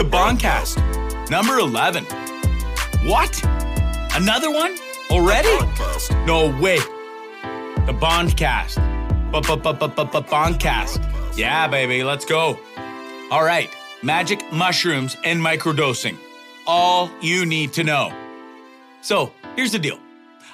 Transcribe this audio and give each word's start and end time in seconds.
The 0.00 0.06
Bondcast, 0.06 1.28
number 1.28 1.58
11. 1.58 2.06
What? 3.04 3.38
Another 4.14 4.50
one? 4.50 4.74
Already? 5.10 5.54
No 6.24 6.58
way. 6.58 6.78
The 7.84 7.92
Bondcast. 7.92 8.78
Bondcast. 10.22 11.36
Yeah, 11.36 11.68
baby, 11.68 12.02
let's 12.02 12.24
go. 12.24 12.58
All 13.30 13.44
right, 13.44 13.68
magic 14.02 14.50
mushrooms 14.50 15.18
and 15.22 15.38
microdosing. 15.42 16.16
All 16.66 17.10
you 17.20 17.44
need 17.44 17.74
to 17.74 17.84
know. 17.84 18.10
So, 19.02 19.34
here's 19.54 19.72
the 19.72 19.78
deal. 19.78 19.98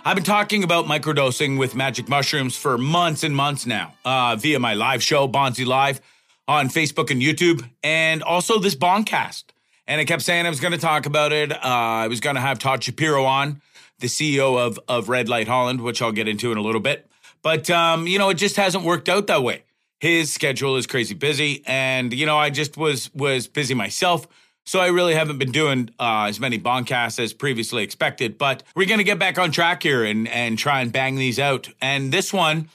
I've 0.04 0.16
been 0.16 0.24
talking 0.24 0.64
about 0.64 0.86
microdosing 0.86 1.56
with 1.56 1.76
magic 1.76 2.08
mushrooms 2.08 2.56
for 2.56 2.76
months 2.78 3.22
and 3.22 3.36
months 3.36 3.64
now, 3.64 3.94
uh, 4.04 4.34
via 4.34 4.58
my 4.58 4.74
live 4.74 5.04
show, 5.04 5.28
Bonzi 5.28 5.64
Live 5.64 6.00
on 6.48 6.68
Facebook 6.68 7.10
and 7.10 7.20
YouTube, 7.20 7.68
and 7.82 8.22
also 8.22 8.58
this 8.58 8.74
Bondcast. 8.74 9.44
And 9.86 10.00
I 10.00 10.04
kept 10.04 10.22
saying 10.22 10.46
I 10.46 10.50
was 10.50 10.60
going 10.60 10.72
to 10.72 10.78
talk 10.78 11.06
about 11.06 11.32
it. 11.32 11.52
Uh, 11.52 11.58
I 11.62 12.08
was 12.08 12.20
going 12.20 12.36
to 12.36 12.42
have 12.42 12.58
Todd 12.58 12.82
Shapiro 12.82 13.24
on, 13.24 13.62
the 14.00 14.08
CEO 14.08 14.58
of 14.58 14.78
of 14.88 15.08
Red 15.08 15.28
Light 15.28 15.48
Holland, 15.48 15.80
which 15.80 16.02
I'll 16.02 16.12
get 16.12 16.28
into 16.28 16.52
in 16.52 16.58
a 16.58 16.62
little 16.62 16.80
bit. 16.80 17.08
But 17.42 17.70
um, 17.70 18.06
you 18.06 18.18
know, 18.18 18.30
it 18.30 18.34
just 18.34 18.56
hasn't 18.56 18.84
worked 18.84 19.08
out 19.08 19.26
that 19.28 19.42
way. 19.42 19.62
His 20.00 20.32
schedule 20.32 20.76
is 20.76 20.86
crazy 20.86 21.14
busy, 21.14 21.62
and 21.66 22.12
you 22.12 22.26
know, 22.26 22.36
I 22.36 22.50
just 22.50 22.76
was 22.76 23.12
was 23.14 23.46
busy 23.46 23.74
myself. 23.74 24.26
So 24.64 24.80
I 24.80 24.88
really 24.88 25.14
haven't 25.14 25.38
been 25.38 25.52
doing 25.52 25.90
uh, 26.00 26.26
as 26.28 26.40
many 26.40 26.58
Bondcasts 26.58 27.20
as 27.20 27.32
previously 27.32 27.84
expected, 27.84 28.36
but 28.36 28.64
we're 28.74 28.88
going 28.88 28.98
to 28.98 29.04
get 29.04 29.16
back 29.16 29.38
on 29.38 29.52
track 29.52 29.84
here 29.84 30.04
and 30.04 30.26
and 30.28 30.58
try 30.58 30.80
and 30.80 30.92
bang 30.92 31.16
these 31.16 31.38
out. 31.38 31.68
And 31.80 32.12
this 32.12 32.32
one, 32.32 32.68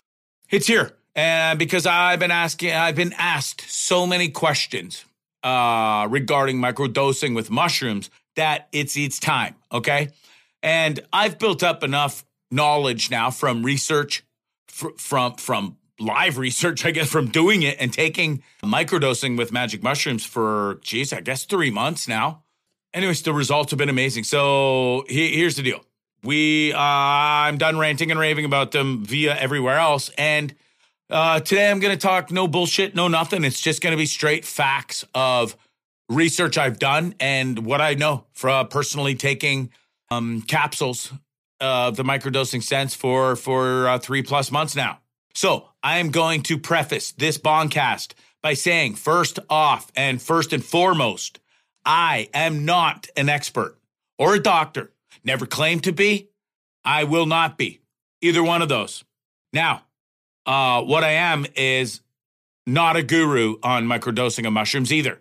it's 0.49 0.67
here 0.67 0.93
and 1.15 1.59
because 1.59 1.85
I've 1.85 2.19
been 2.19 2.31
asking, 2.31 2.73
I've 2.73 2.95
been 2.95 3.13
asked 3.17 3.69
so 3.69 4.07
many 4.07 4.29
questions 4.29 5.05
uh, 5.43 6.07
regarding 6.09 6.57
microdosing 6.57 7.35
with 7.35 7.49
mushrooms 7.49 8.09
that 8.35 8.67
it's 8.71 8.95
it's 8.95 9.19
time. 9.19 9.55
Okay, 9.71 10.09
and 10.63 10.99
I've 11.11 11.39
built 11.39 11.63
up 11.63 11.83
enough 11.83 12.25
knowledge 12.49 13.09
now 13.09 13.31
from 13.31 13.63
research, 13.63 14.23
fr- 14.67 14.95
from 14.97 15.35
from 15.35 15.77
live 15.99 16.37
research, 16.37 16.85
I 16.85 16.91
guess, 16.91 17.09
from 17.09 17.27
doing 17.27 17.63
it 17.63 17.77
and 17.79 17.91
taking 17.91 18.43
microdosing 18.63 19.37
with 19.37 19.51
magic 19.51 19.83
mushrooms 19.83 20.25
for, 20.25 20.79
geez, 20.81 21.13
I 21.13 21.21
guess 21.21 21.45
three 21.45 21.71
months 21.71 22.07
now. 22.07 22.43
Anyways, 22.93 23.21
the 23.21 23.33
results 23.33 23.71
have 23.71 23.77
been 23.77 23.89
amazing. 23.89 24.23
So 24.25 25.05
he, 25.07 25.35
here's 25.35 25.55
the 25.55 25.63
deal: 25.63 25.83
we, 26.23 26.73
uh, 26.73 26.77
I'm 26.79 27.57
done 27.57 27.77
ranting 27.77 28.11
and 28.11 28.19
raving 28.19 28.45
about 28.45 28.71
them 28.71 29.03
via 29.05 29.35
everywhere 29.35 29.77
else, 29.77 30.09
and 30.17 30.53
uh, 31.11 31.39
today, 31.41 31.69
I'm 31.69 31.79
going 31.79 31.95
to 31.95 32.01
talk 32.01 32.31
no 32.31 32.47
bullshit, 32.47 32.95
no 32.95 33.07
nothing. 33.07 33.43
It's 33.43 33.61
just 33.61 33.81
going 33.81 33.91
to 33.91 33.97
be 33.97 34.05
straight 34.05 34.45
facts 34.45 35.05
of 35.13 35.55
research 36.09 36.57
I've 36.57 36.79
done 36.79 37.15
and 37.19 37.65
what 37.65 37.81
I 37.81 37.93
know 37.93 38.25
from 38.33 38.67
personally 38.69 39.15
taking 39.15 39.71
um, 40.09 40.41
capsules 40.41 41.11
of 41.59 41.95
the 41.95 42.03
microdosing 42.03 42.63
sense 42.63 42.95
for 42.95 43.35
for 43.35 43.87
uh, 43.87 43.99
three 43.99 44.23
plus 44.23 44.51
months 44.51 44.75
now. 44.75 44.99
So 45.33 45.69
I 45.83 45.99
am 45.99 46.09
going 46.09 46.43
to 46.43 46.57
preface 46.57 47.11
this 47.11 47.37
bondcast 47.37 48.13
by 48.41 48.53
saying, 48.53 48.95
first 48.95 49.39
off 49.49 49.91
and 49.95 50.21
first 50.21 50.51
and 50.53 50.63
foremost, 50.63 51.39
I 51.85 52.29
am 52.33 52.65
not 52.65 53.07
an 53.15 53.29
expert 53.29 53.77
or 54.17 54.35
a 54.35 54.39
doctor. 54.39 54.91
Never 55.23 55.45
claimed 55.45 55.83
to 55.83 55.91
be. 55.91 56.29
I 56.83 57.03
will 57.03 57.27
not 57.27 57.57
be 57.57 57.81
either 58.21 58.43
one 58.43 58.61
of 58.61 58.69
those. 58.69 59.03
Now, 59.53 59.83
uh, 60.45 60.81
what 60.81 61.03
I 61.03 61.11
am 61.11 61.45
is 61.55 62.01
not 62.65 62.95
a 62.95 63.03
guru 63.03 63.55
on 63.63 63.85
microdosing 63.85 64.45
of 64.47 64.53
mushrooms 64.53 64.91
either. 64.91 65.19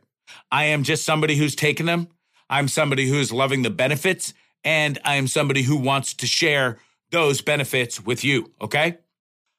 I 0.50 0.66
am 0.66 0.82
just 0.82 1.04
somebody 1.04 1.36
who's 1.36 1.54
taken 1.54 1.86
them. 1.86 2.08
I'm 2.48 2.69
somebody 2.69 3.08
who's 3.08 3.32
loving 3.32 3.62
the 3.62 3.70
benefits, 3.70 4.34
and 4.64 4.98
I 5.04 5.16
am 5.16 5.28
somebody 5.28 5.62
who 5.62 5.76
wants 5.76 6.14
to 6.14 6.26
share 6.26 6.78
those 7.10 7.41
benefits 7.41 8.04
with 8.04 8.25
you. 8.25 8.50
Okay. 8.60 8.98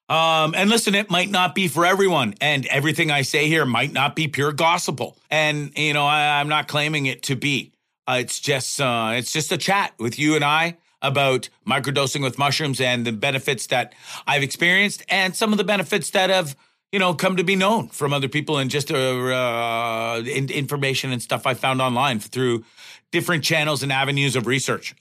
Um, 0.10 0.54
and 0.56 0.70
listen, 0.70 0.94
it 0.94 1.10
might 1.10 1.30
not 1.30 1.56
be 1.56 1.70
for 1.70 1.86
everyone, 1.86 2.36
and 2.42 2.66
everything 2.66 3.12
I 3.12 3.22
say 3.22 3.48
here 3.48 3.66
might 3.66 3.94
not 3.94 4.14
be 4.16 4.28
pure 4.28 4.52
gospel. 4.52 5.18
And 5.30 5.72
you 5.78 5.94
know, 5.94 6.06
I, 6.06 6.42
am 6.42 6.50
not 6.50 6.68
claiming 6.68 7.06
it 7.06 7.24
to 7.24 7.36
be. 7.38 7.72
Uh, 8.08 8.18
it's 8.20 8.40
just, 8.40 8.82
uh, 8.82 9.12
it's 9.14 9.32
just 9.32 9.54
a 9.54 9.58
chat 9.58 9.94
with 10.00 10.20
you 10.20 10.36
and 10.36 10.44
I 10.44 10.78
about 11.02 11.50
microdosing 11.68 12.22
with 12.22 12.38
mushrooms 12.38 12.80
and 12.80 13.06
the 13.06 13.12
benefits 13.12 13.68
that 13.68 13.94
I've 14.28 14.44
experienced 14.44 15.04
and 15.10 15.36
some 15.36 15.52
of 15.52 15.58
the 15.58 15.64
benefits 15.64 16.10
that 16.12 16.30
have, 16.30 16.56
you 16.92 17.00
know, 17.00 17.14
come 17.14 17.38
to 17.38 17.44
be 17.44 17.56
known 17.56 17.90
from 17.90 18.14
other 18.14 18.28
people 18.28 18.58
and 18.58 18.70
just 18.70 18.92
uh, 18.92 18.96
uh, 18.96 20.22
information 20.26 21.12
and 21.12 21.22
stuff 21.22 21.48
I 21.48 21.54
found 21.54 21.82
online 21.82 22.20
through 22.20 22.64
different 23.12 23.44
channels 23.44 23.84
and 23.84 23.92
avenues 23.92 24.36
of 24.36 24.48
research. 24.48 24.96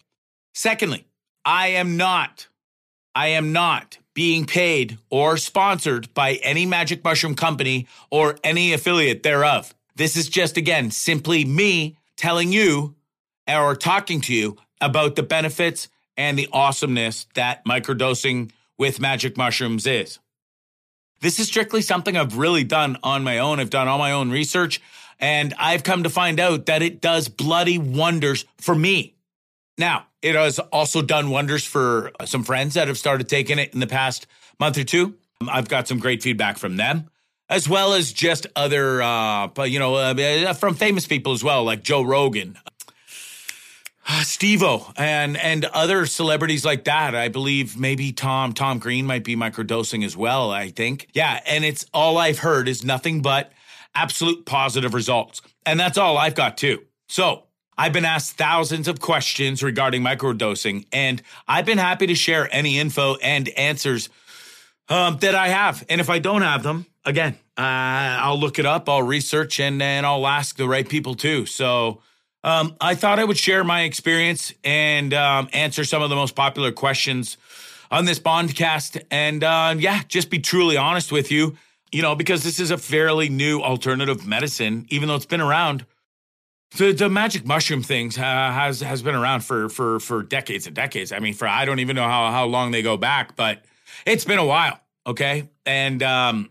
Secondly, 0.55 1.06
I 1.44 1.69
am 1.69 1.97
not, 1.97 2.49
I 3.15 3.28
am 3.28 3.53
not 3.53 3.99
being 4.15 4.44
paid 4.44 4.99
or 5.09 5.37
sponsored 5.37 6.12
by 6.15 6.34
any 6.43 6.67
magic 6.67 7.05
mushroom 7.05 7.34
company 7.34 7.87
or 8.11 8.37
any 8.43 8.72
affiliate 8.72 9.22
thereof. 9.22 9.75
This 9.97 10.17
is 10.17 10.28
just, 10.28 10.56
again, 10.56 10.91
simply 10.91 11.44
me 11.44 11.97
telling 12.17 12.53
you 12.53 12.94
or 13.49 13.75
talking 13.77 14.21
to 14.22 14.34
you 14.34 14.56
about 14.80 15.16
the 15.16 15.22
benefits 15.22 15.88
and 16.16 16.38
the 16.38 16.48
awesomeness 16.52 17.26
that 17.34 17.64
microdosing 17.64 18.50
with 18.78 19.00
magic 19.00 19.36
mushrooms 19.36 19.86
is. 19.86 20.18
This 21.20 21.38
is 21.38 21.46
strictly 21.46 21.82
something 21.82 22.16
I've 22.16 22.38
really 22.38 22.64
done 22.64 22.96
on 23.02 23.22
my 23.22 23.38
own. 23.38 23.60
I've 23.60 23.70
done 23.70 23.88
all 23.88 23.98
my 23.98 24.12
own 24.12 24.30
research 24.30 24.80
and 25.19 25.54
I've 25.58 25.82
come 25.82 26.02
to 26.04 26.10
find 26.10 26.40
out 26.40 26.66
that 26.66 26.82
it 26.82 27.00
does 27.00 27.28
bloody 27.28 27.78
wonders 27.78 28.46
for 28.58 28.74
me. 28.74 29.14
Now, 29.76 30.06
it 30.22 30.34
has 30.34 30.58
also 30.58 31.02
done 31.02 31.30
wonders 31.30 31.64
for 31.64 32.12
some 32.24 32.42
friends 32.42 32.74
that 32.74 32.88
have 32.88 32.98
started 32.98 33.28
taking 33.28 33.58
it 33.58 33.72
in 33.74 33.80
the 33.80 33.86
past 33.86 34.26
month 34.58 34.78
or 34.78 34.84
two. 34.84 35.14
I've 35.48 35.69
got 35.69 35.88
some 35.88 35.98
great 35.98 36.22
feedback 36.22 36.58
from 36.58 36.76
them, 36.76 37.08
as 37.48 37.69
well 37.69 37.94
as 37.94 38.12
just 38.12 38.46
other, 38.54 39.00
uh, 39.00 39.48
you 39.64 39.78
know, 39.78 39.94
uh, 39.94 40.52
from 40.52 40.74
famous 40.74 41.06
people 41.06 41.32
as 41.32 41.42
well, 41.42 41.64
like 41.64 41.82
Joe 41.82 42.02
Rogan, 42.02 42.58
uh, 44.12 44.22
Steve-O 44.22 44.93
and 44.97 45.37
and 45.37 45.65
other 45.66 46.04
celebrities 46.04 46.65
like 46.65 46.84
that. 46.84 47.15
I 47.15 47.28
believe 47.28 47.78
maybe 47.78 48.12
Tom 48.12 48.53
Tom 48.53 48.78
Green 48.78 49.06
might 49.06 49.22
be 49.22 49.37
microdosing 49.37 50.04
as 50.04 50.16
well. 50.16 50.50
I 50.50 50.71
think, 50.71 51.09
yeah. 51.12 51.41
And 51.47 51.65
it's 51.65 51.87
all 51.94 52.19
I've 52.19 52.41
heard 52.41 52.69
is 52.69 52.84
nothing 52.84 53.22
but 53.22 53.53
absolute 53.94 54.47
positive 54.47 54.94
results, 54.94 55.43
and 55.65 55.78
that's 55.78 55.97
all 55.97 56.19
I've 56.19 56.34
got 56.34 56.56
too. 56.56 56.82
So 57.09 57.44
I've 57.78 57.93
been 57.93 58.04
asked 58.04 58.37
thousands 58.37 58.88
of 58.88 59.00
questions 59.00 59.62
regarding 59.62 60.03
microdosing, 60.03 60.87
and 60.93 61.22
I've 61.47 61.66
been 61.66 61.78
happy 61.78 62.09
to 62.09 62.15
share 62.15 62.49
any 62.53 62.78
info 62.81 63.15
and 63.16 63.49
answers 63.50 64.09
um, 64.88 65.19
that 65.19 65.37
I 65.37 65.49
have. 65.49 65.84
And 65.88 66.00
if 66.00 66.10
I 66.10 66.19
don't 66.19 66.43
have 66.43 66.65
them, 66.65 66.87
again, 67.04 67.38
uh, 67.56 68.19
I'll 68.26 68.40
look 68.40 68.58
it 68.58 68.67
up, 68.67 68.88
I'll 68.88 69.02
research, 69.02 69.61
and 69.61 69.81
then 69.81 70.05
I'll 70.05 70.26
ask 70.26 70.56
the 70.56 70.67
right 70.67 70.88
people 70.88 71.14
too. 71.14 71.46
So 71.46 72.02
um, 72.42 72.76
I 72.81 72.94
thought 72.94 73.19
I 73.19 73.25
would 73.25 73.37
share 73.37 73.64
my 73.64 73.82
experience 73.82 74.52
and 74.64 75.12
um, 75.12 75.48
answer 75.52 75.84
some 75.84 76.02
of 76.02 76.10
the 76.10 76.16
most 76.16 76.34
popular 76.34 76.72
questions 76.72 77.37
on 77.90 78.04
this 78.04 78.19
Bondcast. 78.19 79.02
And 79.10 79.44
uh, 79.44 79.75
yeah, 79.78 80.02
just 80.08 80.31
be 80.31 80.38
truly 80.38 80.76
honest 80.76 81.12
with 81.12 81.31
you, 81.31 81.56
you 81.92 82.02
know, 82.02 82.14
because 82.14 82.42
this 82.42 82.58
is 82.58 82.70
a 82.70 82.78
fairly 82.78 83.28
new 83.28 83.60
alternative 83.60 84.26
medicine, 84.26 84.87
even 84.88 85.08
though 85.08 85.16
it's 85.16 85.26
been 85.26 85.40
around. 85.40 85.84
The, 86.76 86.92
the 86.92 87.08
magic 87.08 87.44
mushroom 87.44 87.82
things 87.82 88.16
uh, 88.16 88.22
has 88.22 88.81
has 88.81 89.02
been 89.02 89.16
around 89.16 89.40
for 89.40 89.69
for 89.69 89.98
for 89.98 90.22
decades 90.22 90.69
and 90.69 90.76
decades. 90.76 91.10
I 91.10 91.19
mean, 91.19 91.34
for 91.34 91.48
I 91.48 91.64
don't 91.64 91.81
even 91.81 91.96
know 91.96 92.04
how 92.04 92.31
how 92.31 92.46
long 92.46 92.70
they 92.70 92.81
go 92.81 92.96
back, 92.96 93.34
but 93.34 93.64
it's 94.06 94.25
been 94.25 94.38
a 94.38 94.46
while. 94.46 94.81
Okay, 95.04 95.50
and 95.66 96.00
um, 96.04 96.50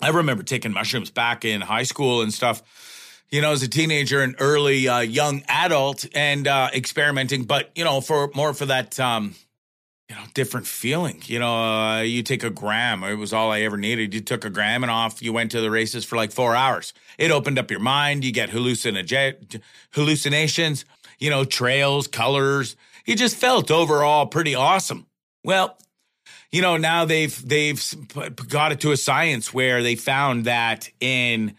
I 0.00 0.10
remember 0.10 0.44
taking 0.44 0.72
mushrooms 0.72 1.10
back 1.10 1.44
in 1.44 1.60
high 1.60 1.82
school 1.82 2.22
and 2.22 2.32
stuff 2.32 2.62
you 3.30 3.42
know, 3.42 3.52
as 3.52 3.62
a 3.62 3.68
teenager 3.68 4.22
and 4.22 4.34
early 4.38 4.88
uh, 4.88 5.00
young 5.00 5.42
adult 5.48 6.06
and 6.14 6.46
uh, 6.46 6.70
experimenting, 6.74 7.44
but 7.44 7.70
you 7.74 7.84
know, 7.84 8.00
for 8.00 8.30
more 8.34 8.54
for 8.54 8.66
that 8.66 8.98
um, 8.98 9.34
you 10.08 10.16
know, 10.16 10.22
different 10.32 10.66
feeling. 10.66 11.22
You 11.26 11.38
know, 11.38 11.54
uh, 11.54 12.00
you 12.00 12.22
take 12.22 12.42
a 12.42 12.50
gram. 12.50 13.04
It 13.04 13.16
was 13.16 13.32
all 13.32 13.52
I 13.52 13.60
ever 13.60 13.76
needed. 13.76 14.14
You 14.14 14.20
took 14.20 14.44
a 14.44 14.50
gram 14.50 14.82
and 14.82 14.90
off. 14.90 15.22
You 15.22 15.32
went 15.32 15.50
to 15.50 15.60
the 15.60 15.70
races 15.70 16.04
for 16.04 16.16
like 16.16 16.32
four 16.32 16.54
hours. 16.54 16.94
It 17.18 17.30
opened 17.30 17.58
up 17.58 17.70
your 17.70 17.80
mind. 17.80 18.24
You 18.24 18.32
get 18.32 18.50
hallucina- 18.50 19.60
hallucinations. 19.92 20.84
You 21.18 21.30
know, 21.30 21.44
trails, 21.44 22.06
colors. 22.06 22.76
You 23.04 23.16
just 23.16 23.36
felt 23.36 23.70
overall 23.70 24.26
pretty 24.26 24.54
awesome. 24.54 25.06
Well, 25.44 25.76
you 26.50 26.62
know, 26.62 26.76
now 26.76 27.04
they've 27.04 27.46
they've 27.46 27.82
got 28.48 28.72
it 28.72 28.80
to 28.80 28.92
a 28.92 28.96
science 28.96 29.52
where 29.52 29.82
they 29.82 29.96
found 29.96 30.46
that 30.46 30.88
in 31.00 31.56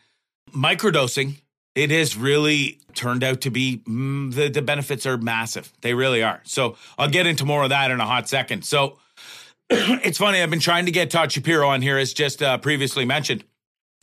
microdosing, 0.51 1.42
it 1.75 1.92
has 1.92 2.18
really 2.18 2.80
turned 2.94 3.24
out 3.24 3.42
to 3.42 3.51
be 3.51 3.81
mm, 3.88 4.33
the, 4.33 4.50
the 4.50 4.62
benefits 4.62 5.06
are 5.06 5.18
massive. 5.18 5.71
They 5.81 5.94
really 5.94 6.24
are. 6.24 6.42
So 6.44 6.77
I'll 6.98 7.10
get 7.10 7.27
into 7.27 7.45
more 7.45 7.63
of 7.63 7.69
that 7.69 7.92
in 7.92 8.00
a 8.00 8.06
hot 8.06 8.27
second. 8.27 8.66
So 8.66 8.98
it's 9.69 10.18
funny. 10.18 10.42
I've 10.42 10.50
been 10.50 10.60
trying 10.60 10.86
to 10.86 10.92
get 10.92 11.12
Todd 11.12 11.31
Shapiro 11.31 11.68
on 11.69 11.81
here, 11.81 11.98
as 11.98 12.13
just 12.13 12.42
uh, 12.42 12.57
previously 12.57 13.06
mentioned. 13.06 13.44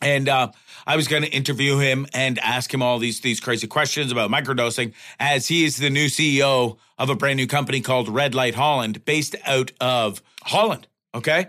And 0.00 0.28
uh, 0.28 0.52
I 0.86 0.96
was 0.96 1.08
going 1.08 1.22
to 1.22 1.30
interview 1.30 1.78
him 1.78 2.06
and 2.12 2.38
ask 2.38 2.72
him 2.72 2.82
all 2.82 2.98
these 2.98 3.20
these 3.20 3.40
crazy 3.40 3.66
questions 3.66 4.12
about 4.12 4.30
microdosing, 4.30 4.92
as 5.18 5.48
he 5.48 5.64
is 5.64 5.78
the 5.78 5.90
new 5.90 6.06
CEO 6.06 6.76
of 6.98 7.10
a 7.10 7.16
brand 7.16 7.38
new 7.38 7.46
company 7.46 7.80
called 7.80 8.08
Red 8.08 8.34
Light 8.34 8.54
Holland, 8.54 9.04
based 9.04 9.34
out 9.46 9.72
of 9.80 10.22
Holland. 10.42 10.86
Okay. 11.14 11.46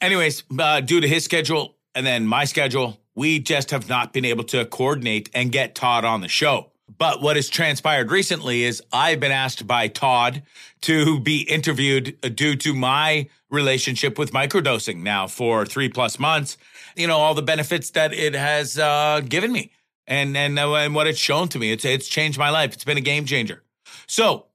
Anyways, 0.00 0.44
uh, 0.58 0.80
due 0.80 1.00
to 1.00 1.08
his 1.08 1.24
schedule 1.24 1.74
and 1.94 2.06
then 2.06 2.26
my 2.26 2.44
schedule, 2.44 3.00
we 3.18 3.40
just 3.40 3.72
have 3.72 3.88
not 3.88 4.12
been 4.12 4.24
able 4.24 4.44
to 4.44 4.64
coordinate 4.64 5.28
and 5.34 5.50
get 5.50 5.74
Todd 5.74 6.04
on 6.04 6.20
the 6.20 6.28
show. 6.28 6.70
But 6.98 7.20
what 7.20 7.34
has 7.34 7.48
transpired 7.48 8.12
recently 8.12 8.62
is 8.62 8.80
I've 8.92 9.18
been 9.18 9.32
asked 9.32 9.66
by 9.66 9.88
Todd 9.88 10.44
to 10.82 11.18
be 11.18 11.40
interviewed 11.40 12.16
due 12.36 12.54
to 12.54 12.72
my 12.72 13.28
relationship 13.50 14.20
with 14.20 14.30
microdosing 14.30 15.02
now 15.02 15.26
for 15.26 15.66
three 15.66 15.88
plus 15.88 16.20
months. 16.20 16.58
You 16.94 17.08
know, 17.08 17.18
all 17.18 17.34
the 17.34 17.42
benefits 17.42 17.90
that 17.90 18.12
it 18.12 18.34
has 18.34 18.78
uh, 18.78 19.20
given 19.28 19.50
me 19.50 19.72
and, 20.06 20.36
and, 20.36 20.56
uh, 20.56 20.72
and 20.74 20.94
what 20.94 21.08
it's 21.08 21.18
shown 21.18 21.48
to 21.48 21.58
me. 21.58 21.72
It's, 21.72 21.84
it's 21.84 22.06
changed 22.06 22.38
my 22.38 22.50
life. 22.50 22.72
It's 22.72 22.84
been 22.84 22.98
a 22.98 23.00
game 23.00 23.24
changer. 23.24 23.64
So, 24.06 24.46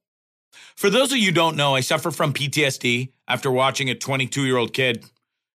for 0.78 0.90
those 0.90 1.12
of 1.12 1.18
you 1.18 1.34
don't 1.34 1.58
know, 1.58 1.76
I 1.76 1.82
suffer 1.82 2.12
from 2.12 2.32
PTSD 2.32 3.12
after 3.28 3.52
watching 3.52 3.90
a 3.90 3.96
22 3.96 4.46
year 4.46 4.56
old 4.56 4.72
kid 4.72 5.04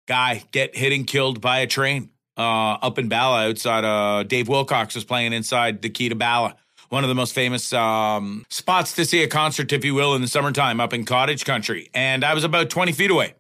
guy 0.08 0.44
get 0.52 0.76
hit 0.76 0.92
and 0.92 1.08
killed 1.08 1.40
by 1.40 1.60
a 1.60 1.68
train 1.68 2.10
uh, 2.38 2.78
up 2.82 3.00
in 3.00 3.08
Bala 3.10 3.48
outside. 3.48 3.84
Uh, 3.84 4.24
Dave 4.24 4.48
Wilcox 4.48 4.96
was 4.96 5.04
playing 5.04 5.34
inside 5.34 5.82
the 5.82 5.90
Kee 5.90 6.10
to 6.10 6.16
Bala, 6.16 6.56
one 6.90 7.04
of 7.04 7.08
the 7.08 7.16
most 7.16 7.34
famous 7.34 7.74
um, 7.74 8.46
spots 8.50 8.94
to 8.94 9.06
see 9.06 9.24
a 9.24 9.28
concert, 9.28 9.72
if 9.74 9.84
you 9.84 9.94
will, 9.94 10.16
in 10.16 10.22
the 10.22 10.28
summertime 10.28 10.80
up 10.80 10.94
in 10.94 11.06
cottage 11.06 11.46
country. 11.46 11.90
And 11.94 12.24
I 12.24 12.34
was 12.34 12.44
about 12.44 12.70
20 12.70 12.92
feet 12.92 13.12
away. 13.12 13.36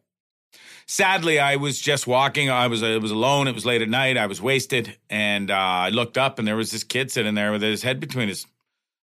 Sadly, 0.89 1.37
I 1.37 1.57
was 1.57 1.79
just 1.79 2.07
walking. 2.07 2.49
I 2.49 2.67
was 2.67 2.81
it 2.81 3.01
was 3.01 3.11
alone. 3.11 3.49
It 3.49 3.55
was 3.55 3.65
late 3.65 3.81
at 3.81 3.89
night. 3.89 4.17
I 4.17 4.27
was 4.27 4.41
wasted, 4.41 4.95
and 5.09 5.51
uh, 5.51 5.53
I 5.53 5.89
looked 5.89 6.17
up, 6.17 6.39
and 6.39 6.47
there 6.47 6.55
was 6.55 6.71
this 6.71 6.85
kid 6.85 7.11
sitting 7.11 7.35
there 7.35 7.51
with 7.51 7.61
his 7.61 7.83
head 7.83 7.99
between 7.99 8.29
his 8.29 8.45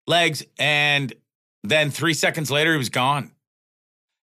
legs. 0.07 0.43
And 0.59 1.13
then 1.63 1.91
three 1.91 2.15
seconds 2.15 2.51
later, 2.51 2.73
he 2.73 2.79
was 2.79 2.89
gone. 2.89 3.33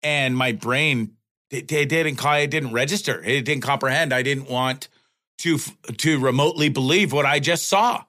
And 0.02 0.34
my 0.34 0.52
brain 0.52 1.16
it, 1.52 1.70
it 1.70 1.88
didn't 1.90 2.18
it 2.24 2.50
didn't 2.50 2.72
register. 2.72 3.22
It 3.22 3.44
didn't 3.44 3.62
comprehend. 3.62 4.12
I 4.12 4.22
didn't 4.22 4.48
want 4.48 4.88
to 5.38 5.58
to 5.98 6.18
remotely 6.18 6.68
believe 6.68 7.12
what 7.12 7.26
I 7.26 7.38
just 7.38 7.68
saw. 7.68 8.04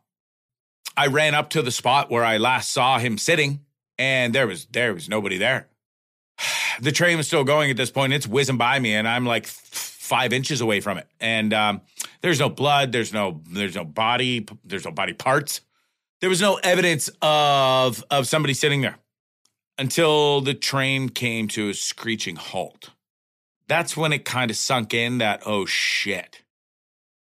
I 0.95 1.07
ran 1.07 1.33
up 1.33 1.49
to 1.51 1.61
the 1.61 1.71
spot 1.71 2.11
where 2.11 2.23
I 2.23 2.37
last 2.37 2.71
saw 2.71 2.99
him 2.99 3.17
sitting, 3.17 3.61
and 3.97 4.33
there 4.33 4.47
was 4.47 4.65
there 4.65 4.93
was 4.93 5.09
nobody 5.09 5.37
there. 5.37 5.67
The 6.81 6.91
train 6.91 7.17
was 7.17 7.27
still 7.27 7.43
going 7.43 7.69
at 7.69 7.77
this 7.77 7.91
point. 7.91 8.13
It's 8.13 8.25
whizzing 8.25 8.57
by 8.57 8.79
me, 8.79 8.95
and 8.95 9.07
I'm 9.07 9.27
like 9.27 9.45
five 9.45 10.33
inches 10.33 10.59
away 10.59 10.79
from 10.79 10.97
it. 10.97 11.07
And 11.19 11.53
um, 11.53 11.81
there's 12.21 12.39
no 12.39 12.49
blood. 12.49 12.91
There's 12.91 13.13
no 13.13 13.41
there's 13.47 13.75
no 13.75 13.85
body. 13.85 14.47
There's 14.65 14.83
no 14.83 14.91
body 14.91 15.13
parts. 15.13 15.61
There 16.19 16.31
was 16.31 16.41
no 16.41 16.55
evidence 16.63 17.11
of 17.21 18.03
of 18.09 18.27
somebody 18.27 18.55
sitting 18.55 18.81
there 18.81 18.97
until 19.77 20.41
the 20.41 20.55
train 20.55 21.09
came 21.09 21.47
to 21.49 21.69
a 21.69 21.73
screeching 21.75 22.37
halt. 22.37 22.89
That's 23.67 23.95
when 23.95 24.11
it 24.11 24.25
kind 24.25 24.49
of 24.49 24.57
sunk 24.57 24.95
in 24.95 25.19
that 25.19 25.43
oh 25.45 25.65
shit 25.65 26.42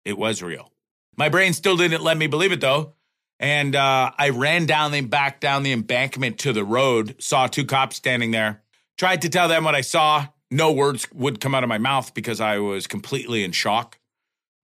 it 0.09 0.17
was 0.17 0.43
real. 0.43 0.73
My 1.17 1.29
brain 1.29 1.53
still 1.53 1.77
didn't 1.77 2.03
let 2.03 2.17
me 2.17 2.29
believe 2.29 2.51
it 2.51 2.63
though. 2.63 2.95
And 3.39 3.77
uh, 3.77 4.11
I 4.19 4.31
ran 4.31 4.67
down 4.67 4.91
the 4.91 5.03
back 5.03 5.39
down 5.39 5.63
the 5.63 5.73
embankment 5.73 6.39
to 6.41 6.53
the 6.53 6.65
road, 6.65 7.17
saw 7.19 7.47
two 7.47 7.65
cops 7.65 7.97
standing 7.97 8.31
there, 8.31 8.63
tried 8.97 9.23
to 9.23 9.29
tell 9.29 9.49
them 9.49 9.65
what 9.65 9.75
I 9.75 9.83
saw. 9.83 10.27
No 10.51 10.73
words 10.73 11.07
would 11.13 11.41
come 11.41 11.55
out 11.55 11.63
of 11.63 11.69
my 11.69 11.79
mouth 11.79 12.15
because 12.15 12.41
I 12.41 12.59
was 12.59 12.87
completely 12.87 13.45
in 13.45 13.53
shock. 13.53 13.99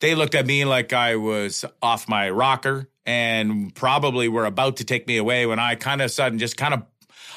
They 0.01 0.15
looked 0.15 0.35
at 0.35 0.47
me 0.47 0.65
like 0.65 0.93
I 0.93 1.17
was 1.17 1.65
off 1.83 2.09
my 2.09 2.31
rocker 2.31 2.89
and 3.05 3.75
probably 3.75 4.29
were 4.29 4.47
about 4.47 4.79
to 4.79 4.85
take 4.85 5.07
me 5.07 5.19
away 5.19 5.45
when 5.45 5.59
I 5.59 5.75
kind 5.75 6.01
of 6.01 6.11
sudden 6.11 6.39
just 6.39 6.57
kind 6.57 6.73
of 6.73 6.85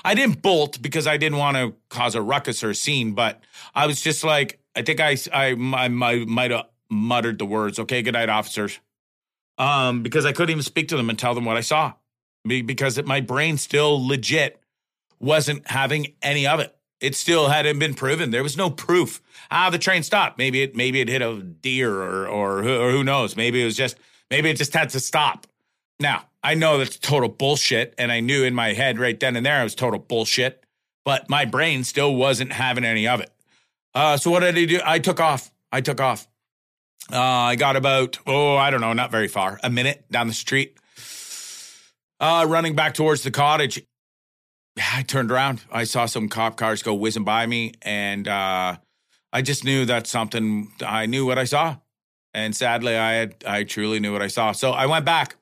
I 0.05 0.15
didn't 0.15 0.41
bolt 0.41 0.81
because 0.81 1.07
I 1.07 1.17
didn't 1.17 1.39
want 1.39 1.57
to 1.57 1.75
cause 1.89 2.15
a 2.15 2.21
ruckus 2.21 2.63
or 2.63 2.69
a 2.69 2.75
scene, 2.75 3.13
but 3.13 3.41
I 3.75 3.85
was 3.85 3.99
just 3.99 4.23
like 4.23 4.59
I 4.75 4.81
think 4.81 5.01
I 5.01 5.17
I, 5.33 5.49
I 5.49 5.87
might 5.89 6.51
have 6.51 6.67
muttered 6.89 7.39
the 7.39 7.45
words, 7.45 7.79
okay, 7.79 8.01
good 8.01 8.13
night, 8.13 8.29
officers. 8.29 8.79
Um, 9.57 10.03
because 10.03 10.25
I 10.25 10.31
couldn't 10.31 10.51
even 10.51 10.63
speak 10.63 10.87
to 10.89 10.97
them 10.97 11.09
and 11.09 11.17
tell 11.17 11.33
them 11.33 11.45
what 11.45 11.57
I 11.57 11.61
saw. 11.61 11.93
Because 12.45 13.01
my 13.03 13.21
brain 13.21 13.57
still 13.57 14.05
legit 14.05 14.61
wasn't 15.19 15.67
having 15.67 16.13
any 16.21 16.47
of 16.47 16.59
it. 16.59 16.75
It 16.99 17.15
still 17.15 17.49
hadn't 17.49 17.79
been 17.79 17.93
proven. 17.93 18.31
There 18.31 18.43
was 18.43 18.57
no 18.57 18.69
proof. 18.69 19.21
Ah, 19.51 19.69
the 19.69 19.77
train 19.77 20.03
stopped. 20.03 20.37
Maybe 20.37 20.61
it 20.63 20.75
maybe 20.75 20.99
it 20.99 21.09
hit 21.09 21.21
a 21.21 21.41
deer 21.41 21.91
or 21.91 22.27
or, 22.27 22.59
or 22.63 22.91
who 22.91 23.03
knows. 23.03 23.35
Maybe 23.35 23.61
it 23.61 23.65
was 23.65 23.75
just 23.75 23.97
maybe 24.31 24.49
it 24.49 24.57
just 24.57 24.73
had 24.73 24.89
to 24.89 24.99
stop. 24.99 25.45
Now, 25.99 26.25
I 26.43 26.53
know 26.53 26.77
that's 26.77 26.97
total 26.97 27.29
bullshit, 27.29 27.93
and 27.97 28.11
I 28.11 28.19
knew 28.19 28.43
in 28.43 28.55
my 28.55 28.73
head 28.73 28.99
right 28.99 29.19
then 29.19 29.35
and 29.35 29.45
there 29.45 29.59
it 29.59 29.63
was 29.63 29.75
total 29.75 29.99
bullshit, 29.99 30.63
but 31.03 31.29
my 31.29 31.45
brain 31.45 31.83
still 31.83 32.15
wasn't 32.15 32.51
having 32.51 32.83
any 32.83 33.07
of 33.07 33.19
it. 33.19 33.31
Uh, 33.93 34.17
so 34.17 34.31
what 34.31 34.41
did 34.41 34.57
I 34.57 34.65
do? 34.65 34.79
I 34.85 34.99
took 34.99 35.19
off. 35.19 35.51
I 35.71 35.81
took 35.81 35.99
off. 35.99 36.27
Uh, 37.11 37.21
I 37.21 37.55
got 37.55 37.75
about, 37.75 38.19
oh, 38.27 38.55
I 38.57 38.69
don't 38.69 38.81
know, 38.81 38.93
not 38.93 39.11
very 39.11 39.27
far, 39.27 39.59
a 39.63 39.69
minute 39.69 40.03
down 40.11 40.27
the 40.27 40.33
street. 40.33 40.77
Uh, 42.19 42.45
running 42.49 42.75
back 42.75 42.95
towards 42.95 43.23
the 43.23 43.31
cottage. 43.31 43.81
I 44.93 45.03
turned 45.03 45.31
around. 45.31 45.61
I 45.71 45.85
saw 45.85 46.05
some 46.05 46.29
cop 46.29 46.57
cars 46.57 46.83
go 46.83 46.93
whizzing 46.93 47.23
by 47.23 47.45
me, 47.45 47.73
and 47.81 48.27
uh, 48.27 48.77
I 49.31 49.41
just 49.41 49.63
knew 49.63 49.85
that 49.85 50.05
something. 50.07 50.71
I 50.85 51.05
knew 51.05 51.25
what 51.25 51.37
I 51.39 51.45
saw, 51.45 51.77
and 52.33 52.55
sadly, 52.55 52.95
I 52.95 53.13
had. 53.13 53.35
I 53.47 53.63
truly 53.63 53.99
knew 53.99 54.11
what 54.11 54.21
I 54.21 54.27
saw. 54.27 54.51
So 54.51 54.71
I 54.71 54.85
went 54.85 55.05
back, 55.05 55.35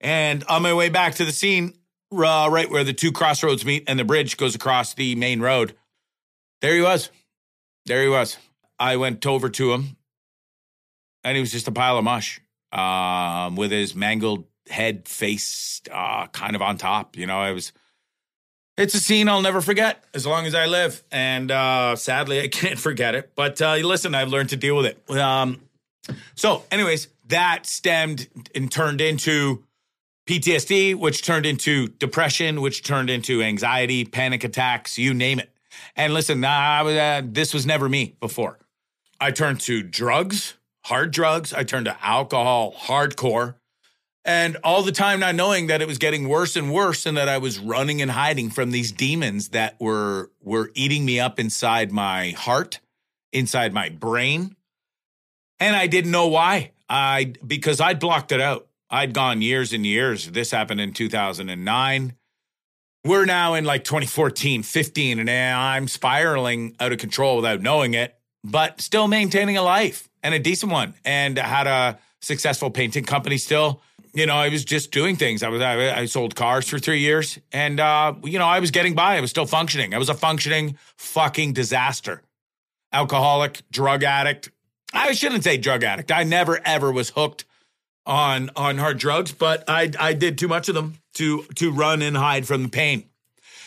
and 0.00 0.44
on 0.44 0.62
my 0.62 0.72
way 0.72 0.88
back 0.88 1.16
to 1.16 1.24
the 1.24 1.32
scene, 1.32 1.74
uh, 2.12 2.48
right 2.50 2.70
where 2.70 2.84
the 2.84 2.94
two 2.94 3.12
crossroads 3.12 3.64
meet 3.64 3.84
and 3.86 3.98
the 3.98 4.04
bridge 4.04 4.36
goes 4.36 4.54
across 4.54 4.94
the 4.94 5.14
main 5.16 5.40
road, 5.40 5.74
there 6.62 6.74
he 6.74 6.80
was. 6.82 7.10
There 7.86 8.02
he 8.02 8.08
was. 8.08 8.38
I 8.78 8.96
went 8.96 9.26
over 9.26 9.48
to 9.50 9.72
him 9.72 9.96
and 11.24 11.36
he 11.36 11.40
was 11.40 11.52
just 11.52 11.68
a 11.68 11.72
pile 11.72 11.98
of 11.98 12.04
mush 12.04 12.40
um, 12.72 13.56
with 13.56 13.70
his 13.70 13.94
mangled 13.94 14.44
head, 14.68 15.06
face 15.08 15.82
uh, 15.90 16.26
kind 16.28 16.56
of 16.56 16.62
on 16.62 16.76
top. 16.76 17.16
You 17.16 17.26
know, 17.26 17.42
it 17.44 17.52
was. 17.52 17.72
It's 18.78 18.94
a 18.94 19.00
scene 19.00 19.28
I'll 19.28 19.42
never 19.42 19.60
forget 19.60 20.02
as 20.14 20.26
long 20.26 20.46
as 20.46 20.54
I 20.54 20.64
live, 20.64 21.02
and 21.12 21.50
uh, 21.50 21.94
sadly, 21.96 22.40
I 22.40 22.48
can't 22.48 22.78
forget 22.78 23.14
it. 23.14 23.32
But 23.34 23.60
uh, 23.60 23.76
listen, 23.76 24.14
I've 24.14 24.28
learned 24.28 24.50
to 24.50 24.56
deal 24.56 24.76
with 24.76 24.86
it. 24.86 25.10
Um, 25.10 25.60
so, 26.34 26.64
anyways, 26.70 27.08
that 27.28 27.66
stemmed 27.66 28.28
and 28.54 28.70
turned 28.70 29.00
into 29.00 29.64
PTSD, 30.26 30.94
which 30.94 31.22
turned 31.22 31.46
into 31.46 31.88
depression, 31.88 32.60
which 32.60 32.82
turned 32.82 33.10
into 33.10 33.42
anxiety, 33.42 34.04
panic 34.04 34.44
attacks, 34.44 34.98
you 34.98 35.14
name 35.14 35.38
it. 35.38 35.50
And 35.96 36.14
listen, 36.14 36.40
nah, 36.40 36.82
uh, 36.82 37.22
this 37.24 37.52
was 37.52 37.66
never 37.66 37.88
me 37.88 38.16
before. 38.20 38.58
I 39.20 39.30
turned 39.30 39.60
to 39.60 39.82
drugs, 39.82 40.54
hard 40.84 41.12
drugs. 41.12 41.52
I 41.52 41.64
turned 41.64 41.86
to 41.86 41.96
alcohol 42.02 42.74
hardcore. 42.74 43.56
And 44.24 44.56
all 44.62 44.82
the 44.82 44.92
time 44.92 45.18
not 45.18 45.34
knowing 45.34 45.66
that 45.66 45.82
it 45.82 45.88
was 45.88 45.98
getting 45.98 46.28
worse 46.28 46.54
and 46.54 46.72
worse 46.72 47.06
and 47.06 47.16
that 47.16 47.28
I 47.28 47.38
was 47.38 47.58
running 47.58 48.00
and 48.00 48.10
hiding 48.10 48.50
from 48.50 48.70
these 48.70 48.92
demons 48.92 49.48
that 49.48 49.80
were 49.80 50.30
were 50.40 50.70
eating 50.74 51.04
me 51.04 51.18
up 51.18 51.40
inside 51.40 51.90
my 51.90 52.30
heart, 52.30 52.78
inside 53.32 53.72
my 53.72 53.88
brain. 53.88 54.54
And 55.58 55.74
I 55.74 55.88
didn't 55.88 56.12
know 56.12 56.28
why. 56.28 56.70
I 56.88 57.34
because 57.44 57.80
I'd 57.80 57.98
blocked 57.98 58.30
it 58.30 58.40
out. 58.40 58.68
I'd 58.90 59.12
gone 59.12 59.42
years 59.42 59.72
and 59.72 59.84
years. 59.84 60.30
This 60.30 60.50
happened 60.50 60.80
in 60.80 60.92
2009. 60.92 62.14
We're 63.04 63.24
now 63.24 63.54
in 63.54 63.64
like 63.64 63.82
2014, 63.82 64.62
15, 64.62 65.18
and 65.18 65.28
eh, 65.28 65.52
I'm 65.56 65.88
spiraling 65.88 66.76
out 66.78 66.92
of 66.92 66.98
control 66.98 67.34
without 67.34 67.60
knowing 67.60 67.94
it, 67.94 68.16
but 68.44 68.80
still 68.80 69.08
maintaining 69.08 69.56
a 69.56 69.62
life 69.62 70.08
and 70.22 70.34
a 70.34 70.38
decent 70.38 70.72
one 70.72 70.94
and 71.04 71.38
had 71.38 71.66
a 71.66 71.98
successful 72.20 72.70
painting 72.70 73.04
company 73.04 73.36
still. 73.38 73.82
you 74.14 74.26
know, 74.26 74.34
I 74.34 74.48
was 74.48 74.64
just 74.64 74.90
doing 74.90 75.16
things. 75.16 75.42
I 75.42 75.48
was 75.48 75.62
I, 75.62 76.00
I 76.00 76.04
sold 76.06 76.34
cars 76.34 76.68
for 76.68 76.78
three 76.78 77.00
years, 77.00 77.38
and 77.52 77.80
uh, 77.80 78.14
you 78.24 78.38
know, 78.38 78.46
I 78.46 78.60
was 78.60 78.70
getting 78.70 78.94
by. 78.94 79.16
I 79.16 79.20
was 79.20 79.30
still 79.30 79.46
functioning. 79.46 79.94
I 79.94 79.98
was 79.98 80.08
a 80.08 80.14
functioning 80.14 80.76
fucking 80.96 81.54
disaster. 81.54 82.22
Alcoholic, 82.92 83.62
drug 83.70 84.04
addict. 84.04 84.50
I 84.92 85.12
shouldn't 85.12 85.44
say 85.44 85.56
drug 85.56 85.82
addict. 85.82 86.12
I 86.12 86.24
never 86.24 86.60
ever 86.64 86.92
was 86.92 87.10
hooked 87.10 87.46
on 88.04 88.50
on 88.54 88.76
hard 88.78 88.98
drugs, 88.98 89.32
but 89.32 89.64
I 89.66 89.90
I 89.98 90.12
did 90.12 90.36
too 90.36 90.48
much 90.48 90.68
of 90.68 90.74
them 90.74 90.98
to 91.14 91.44
to 91.54 91.70
run 91.72 92.02
and 92.02 92.16
hide 92.16 92.46
from 92.46 92.64
the 92.64 92.68
pain 92.68 93.04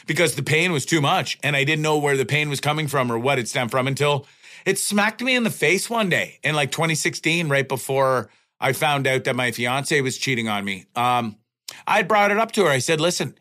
because 0.06 0.36
the 0.36 0.44
pain 0.44 0.72
was 0.72 0.86
too 0.86 1.02
much, 1.02 1.40
and 1.42 1.56
I 1.56 1.64
didn't 1.64 1.82
know 1.82 1.98
where 1.98 2.18
the 2.18 2.26
pain 2.26 2.50
was 2.50 2.62
coming 2.62 2.88
from 2.88 3.12
or 3.12 3.18
what 3.18 3.40
it 3.40 3.48
stemmed 3.48 3.72
from 3.72 3.88
until 3.88 4.28
it 4.66 4.80
smacked 4.80 5.22
me 5.22 5.36
in 5.36 5.44
the 5.44 5.50
face 5.50 5.90
one 5.90 6.10
day 6.10 6.40
in 6.44 6.56
like 6.56 6.72
2016, 6.72 7.50
right 7.50 7.68
before 7.68 8.30
I 8.60 8.74
found 8.74 9.08
out 9.08 9.26
that 9.26 9.36
my 9.36 9.52
fiance 9.52 10.00
was 10.02 10.18
cheating 10.18 10.48
on 10.48 10.66
me. 10.66 10.86
Um, 10.96 11.38
I 11.86 12.04
brought 12.04 12.32
it 12.32 12.38
up 12.38 12.52
to 12.54 12.66
her. 12.66 12.70
I 12.70 12.80
said, 12.80 13.00
listen, 13.00 13.36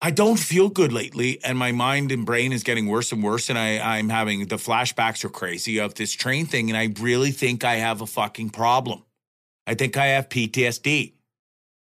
I 0.00 0.12
don't 0.12 0.38
feel 0.38 0.68
good 0.68 0.92
lately, 0.92 1.42
and 1.42 1.58
my 1.58 1.72
mind 1.72 2.12
and 2.12 2.24
brain 2.24 2.52
is 2.52 2.62
getting 2.62 2.86
worse 2.86 3.10
and 3.10 3.22
worse. 3.22 3.50
And 3.50 3.58
I, 3.58 3.98
I'm 3.98 4.08
having 4.08 4.46
the 4.46 4.56
flashbacks 4.56 5.24
are 5.24 5.28
crazy 5.28 5.78
of 5.78 5.94
this 5.94 6.12
train 6.12 6.46
thing. 6.46 6.70
And 6.70 6.76
I 6.76 6.94
really 7.02 7.32
think 7.32 7.64
I 7.64 7.76
have 7.76 8.00
a 8.00 8.06
fucking 8.06 8.50
problem. 8.50 9.04
I 9.66 9.74
think 9.74 9.96
I 9.96 10.06
have 10.06 10.28
PTSD. 10.28 11.14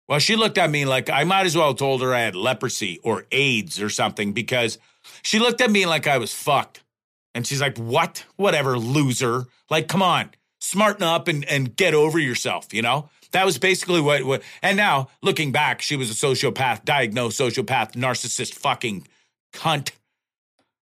Well, 0.08 0.20
she 0.20 0.36
looked 0.36 0.58
at 0.58 0.70
me 0.70 0.86
like 0.86 1.10
I 1.10 1.24
might 1.24 1.46
as 1.46 1.58
well 1.58 1.74
told 1.74 2.02
her 2.02 2.14
I 2.14 2.22
had 2.22 2.36
leprosy 2.36 3.00
or 3.04 3.26
AIDS 3.32 3.82
or 3.82 3.90
something 3.90 4.34
because 4.34 4.78
she 5.24 5.40
looked 5.40 5.62
at 5.62 5.72
me 5.72 5.86
like 5.86 6.08
I 6.08 6.18
was 6.18 6.34
fucked. 6.34 6.84
And 7.36 7.46
she's 7.46 7.62
like, 7.62 7.78
What? 7.78 8.26
Whatever, 8.38 8.80
loser. 8.80 9.46
Like, 9.70 9.88
come 9.88 10.02
on 10.02 10.32
smarten 10.66 11.04
up 11.04 11.28
and, 11.28 11.46
and 11.46 11.76
get 11.76 11.94
over 11.94 12.18
yourself, 12.18 12.74
you 12.74 12.82
know? 12.82 13.10
That 13.32 13.46
was 13.46 13.58
basically 13.58 14.02
what, 14.02 14.24
what, 14.24 14.44
and 14.62 14.78
now 14.78 15.10
looking 15.22 15.52
back, 15.52 15.82
she 15.82 15.96
was 15.96 16.10
a 16.10 16.14
sociopath, 16.14 16.86
diagnosed 16.86 17.40
sociopath, 17.40 17.92
narcissist, 17.94 18.54
fucking 18.54 19.08
cunt, 19.54 19.92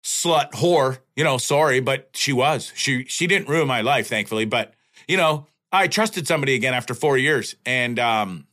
slut, 0.03 0.51
whore, 0.51 0.99
you 1.15 1.23
know, 1.23 1.37
sorry, 1.37 1.79
but 1.79 2.09
she 2.13 2.33
was. 2.33 2.71
She, 2.75 3.05
she 3.05 3.27
didn't 3.27 3.47
ruin 3.47 3.67
my 3.67 3.81
life, 3.81 4.07
thankfully, 4.07 4.45
but, 4.45 4.73
you 5.07 5.17
know, 5.17 5.47
I 5.71 5.87
trusted 5.87 6.27
somebody 6.27 6.53
again 6.53 6.73
after 6.73 6.93
four 6.93 7.17
years 7.17 7.55
and, 7.65 7.97
um, 7.97 8.45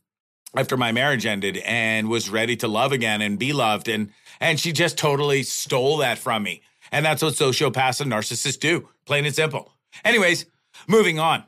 after 0.55 0.75
my 0.75 0.91
marriage 0.91 1.25
ended 1.25 1.57
and 1.57 2.09
was 2.09 2.29
ready 2.29 2.55
to 2.57 2.67
love 2.67 2.91
again 2.91 3.21
and 3.21 3.37
be 3.37 3.53
loved. 3.53 3.87
And, 3.87 4.11
and 4.39 4.59
she 4.59 4.71
just 4.71 4.97
totally 4.97 5.43
stole 5.43 5.97
that 5.97 6.17
from 6.17 6.43
me. 6.43 6.61
And 6.91 7.05
that's 7.05 7.21
what 7.21 7.33
sociopaths 7.33 8.01
and 8.01 8.11
narcissists 8.11 8.59
do, 8.59 8.89
plain 9.05 9.25
and 9.25 9.33
simple. 9.33 9.71
Anyways, 10.03 10.45
Moving 10.87 11.19
on. 11.19 11.43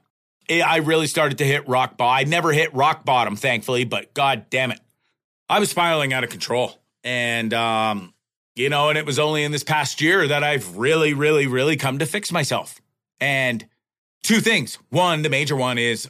I 0.50 0.78
really 0.78 1.08
started 1.08 1.38
to 1.38 1.46
hit 1.46 1.68
rock 1.68 1.98
bottom. 1.98 2.28
I 2.28 2.30
never 2.30 2.52
hit 2.52 2.74
rock 2.74 3.06
bottom, 3.06 3.36
thankfully, 3.36 3.86
but 3.86 4.14
god 4.14 4.50
damn 4.50 4.72
it. 4.72 4.80
I 5.50 5.60
was 5.60 5.70
spiraling 5.70 6.14
out 6.14 6.24
of 6.24 6.30
control. 6.30 6.82
And, 7.04 7.54
um, 7.54 8.14
you 8.56 8.70
know, 8.70 8.90
and 8.90 8.98
it 8.98 9.06
was 9.06 9.20
only 9.20 9.44
in 9.44 9.52
this 9.52 9.64
past 9.64 10.02
year 10.02 10.28
that 10.28 10.44
I've 10.44 10.78
really, 10.78 11.14
really, 11.14 11.48
really 11.48 11.78
come 11.78 12.00
to 12.00 12.06
fix 12.06 12.32
myself. 12.32 12.80
And 13.20 13.66
two 14.22 14.42
things. 14.42 14.78
One, 14.90 15.22
the 15.22 15.30
major 15.30 15.56
one 15.56 15.78
is 15.78 16.10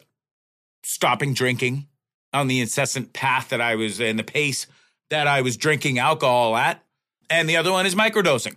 stopping 0.83 1.33
drinking 1.33 1.87
on 2.33 2.47
the 2.47 2.59
incessant 2.59 3.13
path 3.13 3.49
that 3.49 3.61
I 3.61 3.75
was 3.75 3.99
in, 3.99 4.17
the 4.17 4.23
pace 4.23 4.65
that 5.09 5.27
I 5.27 5.41
was 5.41 5.57
drinking 5.57 5.99
alcohol 5.99 6.55
at. 6.55 6.83
And 7.29 7.47
the 7.47 7.57
other 7.57 7.71
one 7.71 7.85
is 7.85 7.95
microdosing. 7.95 8.55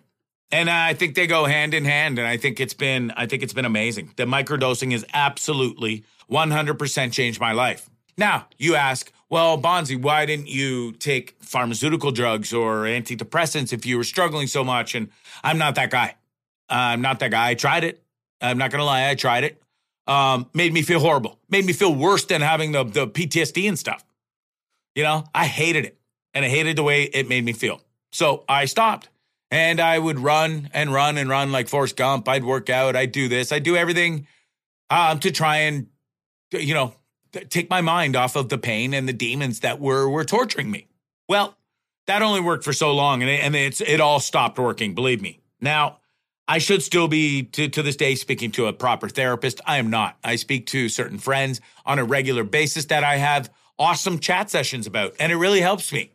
And 0.52 0.70
I 0.70 0.94
think 0.94 1.14
they 1.14 1.26
go 1.26 1.44
hand 1.44 1.74
in 1.74 1.84
hand. 1.84 2.18
And 2.18 2.26
I 2.26 2.36
think 2.36 2.60
it's 2.60 2.74
been, 2.74 3.10
I 3.16 3.26
think 3.26 3.42
it's 3.42 3.52
been 3.52 3.64
amazing. 3.64 4.12
The 4.16 4.24
microdosing 4.24 4.92
has 4.92 5.04
absolutely 5.12 6.04
100% 6.30 7.12
changed 7.12 7.40
my 7.40 7.52
life. 7.52 7.88
Now, 8.16 8.46
you 8.56 8.74
ask, 8.74 9.12
well, 9.28 9.60
Bonzi, 9.60 10.00
why 10.00 10.24
didn't 10.24 10.48
you 10.48 10.92
take 10.92 11.36
pharmaceutical 11.40 12.12
drugs 12.12 12.52
or 12.52 12.84
antidepressants 12.84 13.72
if 13.72 13.84
you 13.84 13.96
were 13.96 14.04
struggling 14.04 14.46
so 14.46 14.62
much? 14.62 14.94
And 14.94 15.08
I'm 15.42 15.58
not 15.58 15.74
that 15.74 15.90
guy. 15.90 16.14
I'm 16.68 17.02
not 17.02 17.18
that 17.20 17.30
guy. 17.30 17.50
I 17.50 17.54
tried 17.54 17.84
it. 17.84 18.02
I'm 18.40 18.58
not 18.58 18.70
going 18.70 18.80
to 18.80 18.84
lie. 18.84 19.08
I 19.08 19.14
tried 19.14 19.44
it. 19.44 19.60
Um, 20.06 20.48
made 20.54 20.72
me 20.72 20.82
feel 20.82 21.00
horrible. 21.00 21.38
Made 21.50 21.64
me 21.64 21.72
feel 21.72 21.94
worse 21.94 22.24
than 22.24 22.40
having 22.40 22.72
the, 22.72 22.84
the 22.84 23.08
PTSD 23.08 23.68
and 23.68 23.78
stuff. 23.78 24.04
You 24.94 25.02
know, 25.02 25.24
I 25.34 25.46
hated 25.46 25.84
it 25.84 25.98
and 26.32 26.44
I 26.44 26.48
hated 26.48 26.76
the 26.76 26.82
way 26.82 27.02
it 27.04 27.28
made 27.28 27.44
me 27.44 27.52
feel. 27.52 27.80
So 28.12 28.44
I 28.48 28.66
stopped. 28.66 29.08
And 29.50 29.80
I 29.80 29.98
would 29.98 30.18
run 30.18 30.70
and 30.72 30.92
run 30.92 31.18
and 31.18 31.28
run 31.28 31.52
like 31.52 31.68
Forrest 31.68 31.96
Gump. 31.96 32.28
I'd 32.28 32.44
work 32.44 32.68
out. 32.68 32.96
I'd 32.96 33.12
do 33.12 33.28
this. 33.28 33.52
I'd 33.52 33.62
do 33.62 33.76
everything 33.76 34.26
um, 34.90 35.20
to 35.20 35.30
try 35.30 35.58
and, 35.58 35.86
you 36.52 36.74
know, 36.74 36.94
take 37.48 37.70
my 37.70 37.80
mind 37.80 38.16
off 38.16 38.36
of 38.36 38.48
the 38.48 38.58
pain 38.58 38.94
and 38.94 39.08
the 39.08 39.12
demons 39.12 39.60
that 39.60 39.80
were 39.80 40.08
were 40.08 40.24
torturing 40.24 40.70
me. 40.70 40.88
Well, 41.28 41.56
that 42.06 42.22
only 42.22 42.40
worked 42.40 42.64
for 42.64 42.72
so 42.72 42.94
long, 42.94 43.22
and 43.22 43.30
it, 43.30 43.40
and 43.40 43.54
it's 43.54 43.80
it 43.80 44.00
all 44.00 44.20
stopped 44.20 44.58
working. 44.58 44.94
Believe 44.94 45.20
me. 45.20 45.40
Now, 45.60 45.98
I 46.48 46.58
should 46.58 46.82
still 46.82 47.08
be 47.08 47.42
to 47.42 47.68
to 47.68 47.82
this 47.82 47.96
day 47.96 48.14
speaking 48.14 48.52
to 48.52 48.66
a 48.66 48.72
proper 48.72 49.08
therapist. 49.08 49.60
I 49.66 49.78
am 49.78 49.90
not. 49.90 50.16
I 50.22 50.36
speak 50.36 50.66
to 50.68 50.88
certain 50.88 51.18
friends 51.18 51.60
on 51.84 51.98
a 51.98 52.04
regular 52.04 52.44
basis 52.44 52.86
that 52.86 53.04
I 53.04 53.16
have 53.16 53.52
awesome 53.78 54.18
chat 54.18 54.50
sessions 54.50 54.86
about, 54.86 55.14
and 55.18 55.32
it 55.32 55.36
really 55.36 55.60
helps 55.60 55.92
me. 55.92 56.12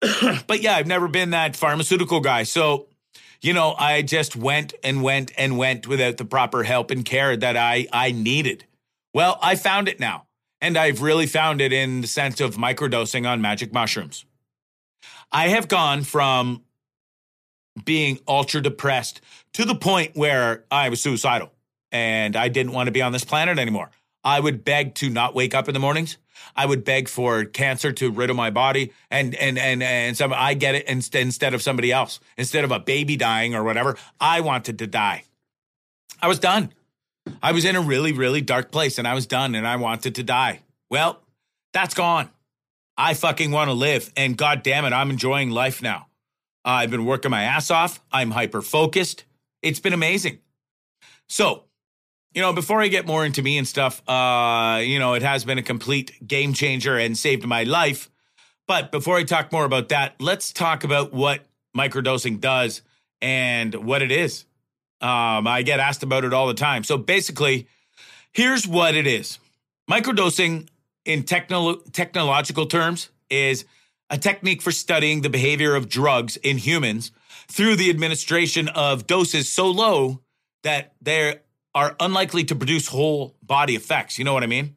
but 0.46 0.62
yeah, 0.62 0.76
I've 0.76 0.86
never 0.86 1.08
been 1.08 1.30
that 1.30 1.56
pharmaceutical 1.56 2.20
guy. 2.20 2.44
So, 2.44 2.86
you 3.40 3.52
know, 3.52 3.74
I 3.78 4.02
just 4.02 4.36
went 4.36 4.74
and 4.82 5.02
went 5.02 5.32
and 5.36 5.58
went 5.58 5.86
without 5.86 6.16
the 6.16 6.24
proper 6.24 6.62
help 6.62 6.90
and 6.90 7.04
care 7.04 7.36
that 7.36 7.56
I 7.56 7.86
I 7.92 8.12
needed. 8.12 8.64
Well, 9.12 9.38
I 9.42 9.56
found 9.56 9.88
it 9.88 10.00
now. 10.00 10.26
And 10.62 10.76
I've 10.76 11.00
really 11.00 11.26
found 11.26 11.62
it 11.62 11.72
in 11.72 12.02
the 12.02 12.06
sense 12.06 12.38
of 12.40 12.56
microdosing 12.56 13.26
on 13.26 13.40
magic 13.40 13.72
mushrooms. 13.72 14.26
I 15.32 15.48
have 15.48 15.68
gone 15.68 16.02
from 16.02 16.62
being 17.84 18.18
ultra 18.28 18.60
depressed 18.60 19.20
to 19.54 19.64
the 19.64 19.74
point 19.74 20.16
where 20.16 20.64
I 20.70 20.90
was 20.90 21.00
suicidal 21.00 21.50
and 21.92 22.36
I 22.36 22.48
didn't 22.48 22.72
want 22.72 22.88
to 22.88 22.92
be 22.92 23.02
on 23.02 23.12
this 23.12 23.24
planet 23.24 23.58
anymore. 23.58 23.90
I 24.22 24.38
would 24.38 24.64
beg 24.64 24.94
to 24.96 25.08
not 25.08 25.34
wake 25.34 25.54
up 25.54 25.68
in 25.68 25.74
the 25.74 25.80
mornings. 25.80 26.18
I 26.56 26.66
would 26.66 26.84
beg 26.84 27.08
for 27.08 27.44
cancer 27.44 27.92
to 27.92 28.10
rid 28.10 28.30
of 28.30 28.36
my 28.36 28.50
body, 28.50 28.92
and 29.10 29.34
and 29.34 29.58
and 29.58 29.82
and 29.82 30.16
some 30.16 30.32
I 30.32 30.54
get 30.54 30.74
it 30.74 30.86
instead 30.86 31.22
instead 31.22 31.54
of 31.54 31.62
somebody 31.62 31.92
else, 31.92 32.20
instead 32.36 32.64
of 32.64 32.72
a 32.72 32.78
baby 32.78 33.16
dying 33.16 33.54
or 33.54 33.64
whatever. 33.64 33.96
I 34.20 34.40
wanted 34.40 34.78
to 34.78 34.86
die. 34.86 35.24
I 36.20 36.28
was 36.28 36.38
done. 36.38 36.72
I 37.42 37.52
was 37.52 37.64
in 37.64 37.76
a 37.76 37.80
really 37.80 38.12
really 38.12 38.40
dark 38.40 38.70
place, 38.70 38.98
and 38.98 39.06
I 39.06 39.14
was 39.14 39.26
done, 39.26 39.54
and 39.54 39.66
I 39.66 39.76
wanted 39.76 40.14
to 40.16 40.22
die. 40.22 40.60
Well, 40.90 41.20
that's 41.72 41.94
gone. 41.94 42.30
I 42.96 43.14
fucking 43.14 43.50
want 43.50 43.68
to 43.68 43.74
live, 43.74 44.12
and 44.16 44.36
god 44.36 44.62
damn 44.62 44.84
it, 44.84 44.92
I'm 44.92 45.10
enjoying 45.10 45.50
life 45.50 45.82
now. 45.82 46.08
I've 46.64 46.90
been 46.90 47.06
working 47.06 47.30
my 47.30 47.44
ass 47.44 47.70
off. 47.70 48.00
I'm 48.12 48.32
hyper 48.32 48.60
focused. 48.60 49.24
It's 49.62 49.80
been 49.80 49.92
amazing. 49.92 50.40
So 51.28 51.64
you 52.34 52.40
know, 52.40 52.52
before 52.52 52.80
I 52.80 52.88
get 52.88 53.06
more 53.06 53.24
into 53.24 53.42
me 53.42 53.58
and 53.58 53.66
stuff, 53.66 54.02
uh, 54.08 54.80
you 54.82 54.98
know, 54.98 55.14
it 55.14 55.22
has 55.22 55.44
been 55.44 55.58
a 55.58 55.62
complete 55.62 56.26
game 56.26 56.52
changer 56.52 56.96
and 56.96 57.16
saved 57.16 57.44
my 57.44 57.64
life. 57.64 58.10
But 58.68 58.92
before 58.92 59.16
I 59.16 59.24
talk 59.24 59.50
more 59.50 59.64
about 59.64 59.88
that, 59.88 60.14
let's 60.20 60.52
talk 60.52 60.84
about 60.84 61.12
what 61.12 61.40
microdosing 61.76 62.40
does 62.40 62.82
and 63.20 63.74
what 63.74 64.02
it 64.02 64.12
is. 64.12 64.44
Um, 65.00 65.46
I 65.46 65.62
get 65.62 65.80
asked 65.80 66.02
about 66.02 66.24
it 66.24 66.32
all 66.32 66.46
the 66.46 66.54
time. 66.54 66.84
So 66.84 66.96
basically, 66.96 67.66
here's 68.32 68.66
what 68.66 68.94
it 68.94 69.06
is 69.06 69.38
microdosing, 69.90 70.68
in 71.04 71.24
techno- 71.24 71.76
technological 71.92 72.66
terms, 72.66 73.08
is 73.28 73.64
a 74.08 74.18
technique 74.18 74.62
for 74.62 74.70
studying 74.70 75.22
the 75.22 75.30
behavior 75.30 75.74
of 75.74 75.88
drugs 75.88 76.36
in 76.36 76.58
humans 76.58 77.10
through 77.48 77.74
the 77.76 77.90
administration 77.90 78.68
of 78.68 79.06
doses 79.06 79.48
so 79.48 79.68
low 79.68 80.20
that 80.62 80.92
they're 81.00 81.40
are 81.74 81.96
unlikely 82.00 82.44
to 82.44 82.54
produce 82.54 82.88
whole 82.88 83.36
body 83.42 83.76
effects. 83.76 84.18
You 84.18 84.24
know 84.24 84.34
what 84.34 84.42
I 84.42 84.46
mean? 84.46 84.76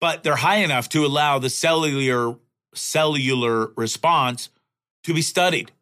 But 0.00 0.22
they're 0.22 0.36
high 0.36 0.58
enough 0.58 0.88
to 0.90 1.04
allow 1.04 1.38
the 1.38 1.50
cellular 1.50 2.36
cellular 2.74 3.68
response 3.76 4.50
to 5.04 5.14
be 5.14 5.22
studied. 5.22 5.72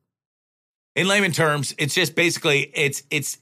In 0.94 1.08
layman 1.08 1.32
terms, 1.32 1.74
it's 1.78 1.94
just 1.94 2.14
basically 2.14 2.70
it's 2.74 3.02
it's 3.10 3.38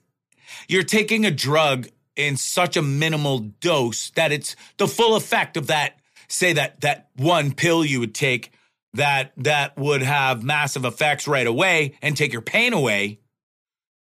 you're 0.69 0.83
taking 0.83 1.27
a 1.27 1.31
drug 1.31 1.89
in 2.17 2.37
such 2.37 2.77
a 2.77 2.83
minimal 2.83 3.39
dose 3.39 4.11
that 4.11 4.33
it's 4.33 4.57
the 4.79 4.89
full 4.89 5.17
effect 5.17 5.57
of 5.57 5.69
that 5.69 5.99
say 6.29 6.53
that 6.55 6.81
that 6.81 7.09
one 7.17 7.53
pill 7.53 7.85
you 7.85 8.01
would 8.01 8.15
take 8.15 8.53
that 8.95 9.33
that 9.37 9.77
would 9.77 10.03
have 10.03 10.43
massive 10.43 10.85
effects 10.85 11.27
right 11.27 11.47
away 11.47 11.99
and 12.03 12.17
take 12.17 12.33
your 12.33 12.43
pain 12.43 12.73
away 12.73 13.19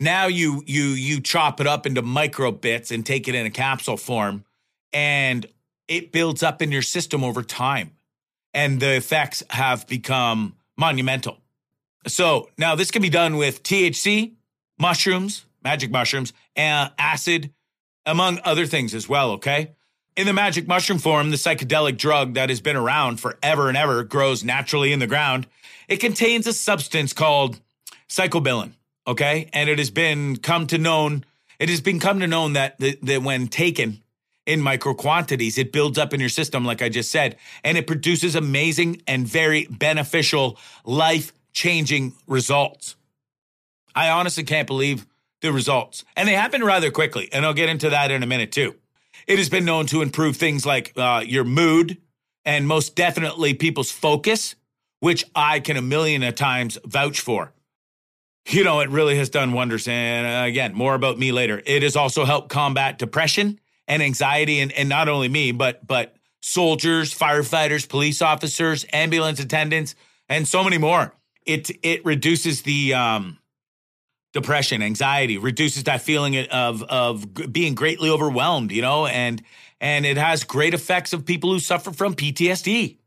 now 0.02 0.26
you 0.28 0.64
you 0.66 0.86
you 0.90 1.22
chop 1.22 1.62
it 1.62 1.68
up 1.68 1.86
into 1.86 2.02
micro 2.02 2.52
bits 2.52 2.92
and 2.92 3.06
take 3.06 3.28
it 3.28 3.36
in 3.36 3.46
a 3.46 3.52
capsule 3.52 3.98
form 3.98 4.44
and 4.92 5.46
it 5.88 6.12
builds 6.12 6.44
up 6.44 6.62
in 6.62 6.72
your 6.72 6.82
system 6.82 7.24
over 7.24 7.44
time 7.44 7.92
and 8.54 8.80
the 8.80 8.96
effects 8.96 9.44
have 9.50 9.88
become 9.88 10.56
monumental. 10.78 11.38
So 12.08 12.50
now 12.58 12.76
this 12.76 12.92
can 12.92 13.02
be 13.02 13.10
done 13.10 13.38
with 13.38 13.64
THC, 13.64 14.34
mushrooms, 14.80 15.46
magic 15.64 15.92
mushrooms, 15.92 16.34
and 16.56 16.92
acid, 16.98 17.54
among 18.06 18.40
other 18.44 18.66
things 18.66 18.94
as 18.96 19.08
well. 19.08 19.32
Okay. 19.34 19.72
In 20.18 20.26
the 20.28 20.34
magic 20.34 20.68
mushroom 20.68 21.00
form, 21.00 21.30
the 21.30 21.38
psychedelic 21.38 21.98
drug 21.98 22.34
that 22.34 22.50
has 22.50 22.60
been 22.60 22.76
around 22.76 23.20
forever 23.20 23.70
and 23.70 23.78
ever 23.78 24.04
grows 24.04 24.44
naturally 24.44 24.92
in 24.92 25.00
the 25.00 25.08
ground. 25.08 25.48
It 25.88 25.98
contains 25.98 26.48
a 26.48 26.54
substance 26.54 27.14
called 27.14 27.62
psilocybin, 28.10 28.74
okay? 29.08 29.50
And 29.54 29.70
it 29.70 29.80
has 29.80 29.90
been 29.90 30.38
come 30.38 30.68
to 30.68 30.78
known 30.78 31.26
it 31.62 31.70
has 31.70 31.80
been 31.80 32.00
come 32.00 32.20
to 32.22 32.28
known 32.28 32.54
that, 32.54 32.80
that, 32.80 33.06
that 33.06 33.22
when 33.22 33.48
taken 33.48 34.02
in 34.48 34.62
micro 34.62 34.96
quantities, 34.96 35.60
it 35.60 35.72
builds 35.72 36.00
up 36.00 36.12
in 36.12 36.20
your 36.20 36.28
system, 36.28 36.66
like 36.66 36.82
I 36.82 36.90
just 36.90 37.12
said, 37.12 37.38
and 37.64 37.78
it 37.78 37.86
produces 37.86 38.34
amazing 38.34 39.04
and 39.06 39.28
very 39.28 39.68
beneficial, 39.68 40.58
life 40.86 41.32
changing 41.54 42.14
results. 42.26 42.96
I 43.94 44.10
honestly 44.10 44.44
can't 44.44 44.66
believe 44.66 45.06
the 45.42 45.54
results. 45.54 46.04
And 46.16 46.28
they 46.28 46.34
happen 46.34 46.64
rather 46.64 46.90
quickly. 46.90 47.30
And 47.32 47.46
I'll 47.46 47.54
get 47.54 47.70
into 47.70 47.92
that 47.92 48.10
in 48.10 48.24
a 48.24 48.28
minute 48.28 48.52
too. 48.52 48.74
It 49.28 49.38
has 49.38 49.50
been 49.50 49.66
known 49.66 49.86
to 49.88 50.02
improve 50.02 50.38
things 50.38 50.66
like 50.66 50.94
uh, 50.98 51.24
your 51.24 51.44
mood 51.44 51.98
and 52.44 52.68
most 52.68 52.96
definitely 52.96 53.54
people's 53.54 53.92
focus, 53.92 54.56
which 55.00 55.26
I 55.36 55.60
can 55.60 55.78
a 55.78 55.82
million 55.84 56.24
of 56.24 56.34
times 56.34 56.80
vouch 56.84 57.20
for 57.20 57.54
you 58.48 58.64
know, 58.64 58.80
it 58.80 58.90
really 58.90 59.18
has 59.18 59.30
done 59.30 59.54
wonders. 59.54 59.88
And 59.88 60.28
uh, 60.28 60.48
again, 60.48 60.74
more 60.74 60.96
about 60.96 61.18
me 61.18 61.32
later. 61.32 61.62
It 61.66 61.84
has 61.84 61.96
also 61.96 62.26
helped 62.26 62.50
combat 62.50 62.98
depression 62.98 63.60
and 63.88 64.02
anxiety, 64.02 64.60
and, 64.60 64.72
and 64.72 64.90
not 64.90 65.10
only 65.10 65.28
me, 65.28 65.52
but 65.52 65.86
but 65.86 66.16
soldiers, 66.42 67.18
firefighters, 67.18 67.88
police 67.88 68.22
officers, 68.22 68.86
ambulance 68.94 69.40
attendants, 69.40 69.96
and 70.30 70.48
so 70.48 70.64
many 70.64 70.78
more. 70.78 71.14
It 71.46 71.72
it 71.84 72.06
reduces 72.06 72.62
the 72.64 72.94
um, 72.94 73.38
depression, 74.34 74.82
anxiety, 74.82 75.38
reduces 75.38 75.84
that 75.84 76.02
feeling 76.02 76.38
of 76.38 76.84
of 76.84 77.52
being 77.52 77.76
greatly 77.76 78.10
overwhelmed. 78.10 78.72
You 78.72 78.82
know, 78.82 79.06
and 79.06 79.42
and 79.80 80.06
it 80.06 80.18
has 80.18 80.44
great 80.44 80.74
effects 80.74 81.14
of 81.14 81.26
people 81.26 81.52
who 81.52 81.60
suffer 81.60 81.92
from 81.92 82.16
PTSD. 82.16 82.98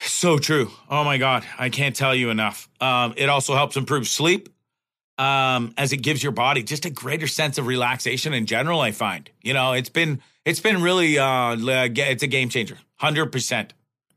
So 0.00 0.38
true. 0.38 0.70
Oh 0.88 1.04
my 1.04 1.18
God. 1.18 1.44
I 1.58 1.70
can't 1.70 1.94
tell 1.94 2.14
you 2.14 2.30
enough. 2.30 2.68
Um, 2.80 3.14
it 3.16 3.28
also 3.28 3.54
helps 3.54 3.76
improve 3.76 4.06
sleep 4.06 4.48
um, 5.18 5.74
as 5.76 5.92
it 5.92 5.98
gives 5.98 6.22
your 6.22 6.32
body 6.32 6.62
just 6.62 6.84
a 6.84 6.90
greater 6.90 7.26
sense 7.26 7.58
of 7.58 7.66
relaxation 7.66 8.32
in 8.32 8.46
general. 8.46 8.80
I 8.80 8.92
find, 8.92 9.28
you 9.42 9.52
know, 9.52 9.72
it's 9.72 9.88
been, 9.88 10.20
it's 10.44 10.60
been 10.60 10.80
really, 10.82 11.18
uh, 11.18 11.56
it's 11.58 12.22
a 12.22 12.26
game 12.28 12.48
changer. 12.48 12.78
100%. 13.00 13.70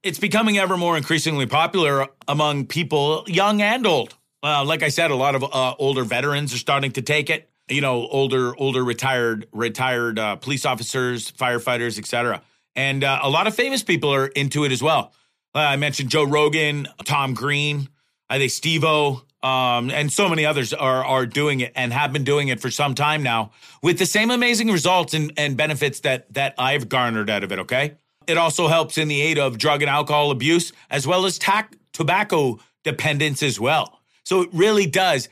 It's 0.03 0.19
becoming 0.19 0.57
ever 0.57 0.77
more 0.77 0.97
increasingly 0.97 1.45
popular 1.45 2.07
among 2.27 2.65
people, 2.65 3.23
young 3.27 3.61
and 3.61 3.85
old. 3.85 4.15
Uh, 4.43 4.63
like 4.65 4.81
I 4.81 4.89
said, 4.89 5.11
a 5.11 5.15
lot 5.15 5.35
of 5.35 5.43
uh, 5.43 5.75
older 5.77 6.03
veterans 6.03 6.53
are 6.53 6.57
starting 6.57 6.91
to 6.93 7.01
take 7.01 7.29
it. 7.29 7.49
You 7.69 7.81
know, 7.81 8.07
older, 8.07 8.55
older 8.57 8.83
retired, 8.83 9.47
retired 9.51 10.17
uh, 10.17 10.35
police 10.37 10.65
officers, 10.65 11.31
firefighters, 11.31 11.99
etc. 11.99 12.41
And 12.75 13.03
uh, 13.03 13.19
a 13.21 13.29
lot 13.29 13.45
of 13.45 13.53
famous 13.53 13.83
people 13.83 14.11
are 14.13 14.27
into 14.27 14.63
it 14.63 14.71
as 14.71 14.81
well. 14.81 15.13
Uh, 15.53 15.59
I 15.59 15.75
mentioned 15.75 16.09
Joe 16.09 16.23
Rogan, 16.23 16.87
Tom 17.03 17.33
Green, 17.33 17.89
I 18.29 18.37
think 18.37 18.51
Steve-O, 18.51 19.23
um, 19.43 19.89
and 19.89 20.11
so 20.11 20.29
many 20.29 20.45
others 20.45 20.71
are 20.71 21.03
are 21.03 21.25
doing 21.25 21.61
it 21.61 21.71
and 21.75 21.91
have 21.91 22.13
been 22.13 22.23
doing 22.23 22.49
it 22.49 22.59
for 22.59 22.69
some 22.69 22.93
time 22.93 23.23
now 23.23 23.51
with 23.81 23.97
the 23.97 24.05
same 24.05 24.29
amazing 24.29 24.69
results 24.71 25.13
and, 25.15 25.33
and 25.35 25.57
benefits 25.57 26.01
that 26.01 26.31
that 26.33 26.53
I've 26.57 26.89
garnered 26.89 27.29
out 27.29 27.43
of 27.43 27.51
it. 27.51 27.59
Okay, 27.59 27.95
it 28.27 28.37
also 28.37 28.67
helps 28.67 28.97
in 28.97 29.07
the 29.07 29.19
aid 29.19 29.39
of 29.39 29.57
drug 29.57 29.81
and 29.81 29.89
alcohol 29.89 30.29
abuse 30.29 30.71
as 30.91 31.07
well 31.07 31.25
as 31.25 31.39
tac- 31.39 31.75
tobacco 31.91 32.59
dependence 32.83 33.41
as 33.41 33.59
well. 33.59 33.99
So 34.23 34.41
it 34.41 34.49
really 34.53 34.85
does 34.85 35.27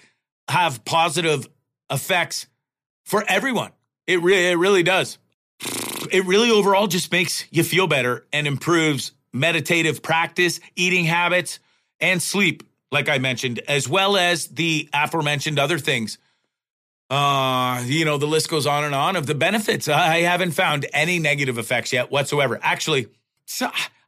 have 0.49 0.83
positive 0.85 1.47
effects 1.91 2.47
for 3.05 3.23
everyone. 3.27 3.71
It, 4.07 4.21
re- 4.21 4.51
it 4.51 4.55
really 4.55 4.83
does. 4.83 5.19
It 6.11 6.25
really 6.25 6.49
overall 6.49 6.87
just 6.87 7.11
makes 7.11 7.45
you 7.51 7.63
feel 7.63 7.87
better 7.87 8.25
and 8.33 8.47
improves 8.47 9.11
meditative 9.33 10.01
practice, 10.01 10.59
eating 10.75 11.05
habits, 11.05 11.59
and 11.99 12.21
sleep, 12.21 12.63
like 12.91 13.09
I 13.09 13.17
mentioned, 13.17 13.59
as 13.67 13.87
well 13.87 14.17
as 14.17 14.47
the 14.47 14.89
aforementioned 14.93 15.59
other 15.59 15.79
things. 15.79 16.17
Uh, 17.09 17.81
you 17.85 18.05
know, 18.05 18.17
the 18.17 18.27
list 18.27 18.49
goes 18.49 18.67
on 18.67 18.83
and 18.83 18.93
on 18.93 19.15
of 19.15 19.25
the 19.25 19.35
benefits. 19.35 19.87
I 19.87 20.19
haven't 20.19 20.51
found 20.51 20.85
any 20.93 21.17
negative 21.17 21.57
effects 21.57 21.91
yet 21.91 22.11
whatsoever. 22.11 22.59
Actually, 22.61 23.07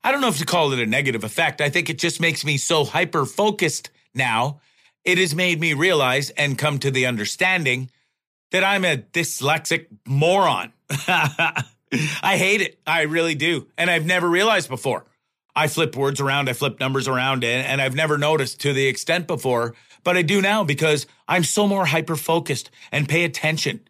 I 0.04 0.12
don't 0.12 0.22
know 0.22 0.28
if 0.28 0.38
to 0.38 0.46
call 0.46 0.72
it 0.74 0.80
a 0.80 0.86
negative 0.86 1.24
effect. 1.24 1.62
I 1.62 1.70
think 1.70 1.90
it 1.90 1.98
just 1.98 2.20
makes 2.20 2.46
me 2.46 2.58
so 2.58 2.84
hyper 2.84 3.26
focused 3.26 3.90
now. 4.14 4.62
It 5.04 5.18
has 5.18 5.34
made 5.34 5.60
me 5.60 5.74
realize 5.74 6.30
and 6.32 6.58
come 6.58 6.78
to 6.80 6.92
the 6.92 7.08
understanding 7.08 7.90
that 8.52 8.64
I'm 8.64 8.86
a 8.86 8.98
dyslexic 8.98 9.88
moron. 10.06 10.74
I 10.90 12.38
hate 12.38 12.62
it. 12.62 12.80
I 12.86 13.04
really 13.04 13.36
do. 13.36 13.68
And 13.78 13.90
I've 13.90 14.06
never 14.06 14.30
realized 14.30 14.70
before. 14.70 15.06
I 15.56 15.68
flip 15.68 15.96
words 15.96 16.22
around, 16.22 16.50
I 16.50 16.54
flip 16.54 16.80
numbers 16.80 17.08
around, 17.08 17.44
and, 17.44 17.66
and 17.66 17.82
I've 17.82 17.96
never 17.96 18.18
noticed 18.18 18.62
to 18.62 18.74
the 18.74 18.88
extent 18.88 19.28
before, 19.28 19.76
but 20.04 20.18
I 20.18 20.22
do 20.22 20.42
now 20.42 20.64
because 20.64 21.08
I'm 21.28 21.44
so 21.44 21.68
more 21.68 21.86
hyper 21.86 22.16
focused 22.16 22.72
and 22.92 23.08
pay 23.08 23.24
attention 23.24 23.82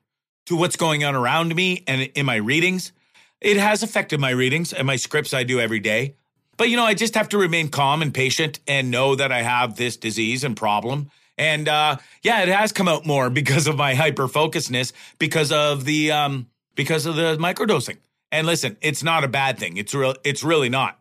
to 0.47 0.56
what's 0.56 0.76
going 0.76 1.04
on 1.04 1.15
around 1.15 1.56
me 1.56 1.84
and 1.88 2.02
in 2.02 2.26
my 2.26 2.36
readings. 2.36 2.91
It 3.39 3.58
has 3.58 3.84
affected 3.84 4.19
my 4.19 4.32
readings 4.32 4.74
and 4.74 4.86
my 4.86 4.95
scripts 4.95 5.34
I 5.34 5.43
do 5.43 5.60
every 5.60 5.80
day. 5.80 6.15
But 6.58 6.69
you 6.69 6.78
know, 6.78 6.86
I 6.86 6.93
just 6.93 7.15
have 7.15 7.30
to 7.30 7.38
remain 7.38 7.69
calm 7.69 8.02
and 8.02 8.13
patient 8.13 8.60
and 8.67 8.91
know 8.91 9.15
that 9.15 9.32
I 9.32 9.41
have 9.41 9.78
this 9.78 9.97
disease 9.97 10.43
and 10.43 10.56
problem. 10.56 11.10
And 11.38 11.67
uh, 11.67 11.97
yeah, 12.21 12.43
it 12.43 12.50
has 12.50 12.71
come 12.71 12.88
out 12.88 13.06
more 13.06 13.30
because 13.32 13.67
of 13.67 13.78
my 13.78 13.95
hyper 13.95 14.28
focusedness, 14.28 14.93
because 15.17 15.52
of 15.52 15.86
the 15.86 16.12
um, 16.12 16.47
because 16.76 17.06
of 17.06 17.15
the 17.15 17.38
microdosing. 17.38 17.97
And 18.32 18.47
listen, 18.47 18.78
it's 18.82 19.04
not 19.04 19.24
a 19.24 19.28
bad 19.28 19.58
thing. 19.58 19.78
It's 19.78 19.93
real. 19.93 20.15
It's 20.24 20.43
really 20.43 20.69
not. 20.69 21.01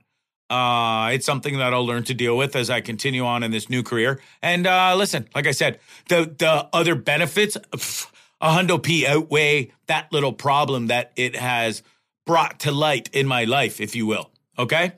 Uh, 0.50 1.10
it's 1.12 1.24
something 1.24 1.58
that 1.58 1.72
I'll 1.72 1.86
learn 1.86 2.02
to 2.04 2.14
deal 2.14 2.36
with 2.36 2.56
as 2.56 2.70
I 2.70 2.80
continue 2.80 3.24
on 3.24 3.44
in 3.44 3.52
this 3.52 3.70
new 3.70 3.84
career. 3.84 4.20
And 4.42 4.66
uh, 4.66 4.96
listen, 4.96 5.28
like 5.34 5.46
I 5.46 5.52
said, 5.52 5.78
the 6.08 6.34
the 6.36 6.68
other 6.72 6.96
benefits, 6.96 7.56
a 7.56 8.50
hundo 8.50 8.82
p 8.82 9.06
outweigh 9.06 9.70
that 9.86 10.12
little 10.12 10.32
problem 10.32 10.88
that 10.88 11.12
it 11.14 11.36
has 11.36 11.82
brought 12.26 12.60
to 12.60 12.72
light 12.72 13.08
in 13.12 13.26
my 13.28 13.44
life, 13.44 13.80
if 13.80 13.94
you 13.94 14.06
will. 14.06 14.30
Okay. 14.58 14.92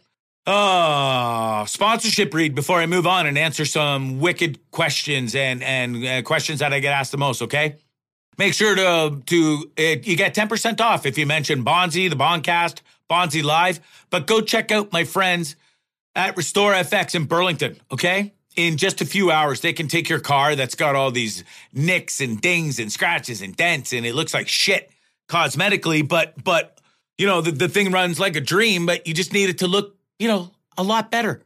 Uh, 0.47 1.65
sponsorship 1.67 2.35
read 2.35 2.55
before 2.55 2.81
I 2.81 2.87
move 2.87 3.07
on 3.07 3.27
and 3.27 3.39
answer 3.39 3.65
some 3.65 4.19
wicked 4.19 4.59
questions 4.71 5.35
and 5.35 5.63
and 5.63 6.05
uh, 6.05 6.23
questions 6.23 6.61
that 6.61 6.73
I 6.73 6.81
get 6.81 6.93
asked 6.93 7.13
the 7.13 7.19
most. 7.19 7.43
Okay. 7.43 7.77
Make 8.39 8.55
sure 8.55 8.75
to 8.75 9.23
to 9.27 9.71
uh, 9.79 9.83
you 10.03 10.17
get 10.17 10.33
ten 10.35 10.49
percent 10.49 10.81
off 10.81 11.05
if 11.05 11.19
you 11.19 11.27
mention 11.27 11.63
Bonzi, 11.63 12.09
the 12.09 12.17
Bondcast, 12.17 12.81
Bonzi 13.13 13.43
Live. 13.43 13.81
But 14.11 14.27
go 14.27 14.41
check 14.41 14.73
out 14.73 14.93
my 14.93 15.05
friends 15.05 15.57
at 16.15 16.37
Restore 16.37 16.73
FX 16.73 17.15
in 17.15 17.25
Burlington. 17.27 17.77
Okay, 17.91 18.33
in 18.57 18.77
just 18.77 19.01
a 19.01 19.07
few 19.07 19.31
hours, 19.31 19.61
they 19.61 19.73
can 19.73 19.89
take 19.89 20.09
your 20.09 20.21
car 20.21 20.57
that's 20.57 20.75
got 20.75 20.95
all 20.95 21.11
these 21.11 21.45
nicks 21.73 22.21
and 22.21 22.41
dings 22.41 22.79
and 22.79 22.91
scratches 22.91 23.43
and 23.43 23.55
dents, 23.57 23.93
and 23.93 24.07
it 24.07 24.15
looks 24.15 24.33
like 24.33 24.49
shit 24.49 24.91
cosmetically. 25.29 26.07
But 26.07 26.43
but 26.43 26.81
you 27.19 27.27
know 27.27 27.41
the 27.41 27.53
the 27.53 27.69
thing 27.69 27.93
runs 27.93 28.19
like 28.19 28.37
a 28.37 28.41
dream, 28.41 28.87
but 28.87 29.07
you 29.07 29.15
just 29.15 29.33
need 29.33 29.51
it 29.51 29.59
to 29.59 29.67
look 29.67 29.97
you 30.19 30.29
know 30.29 30.51
a 30.79 30.83
lot 30.83 31.11
better 31.11 31.43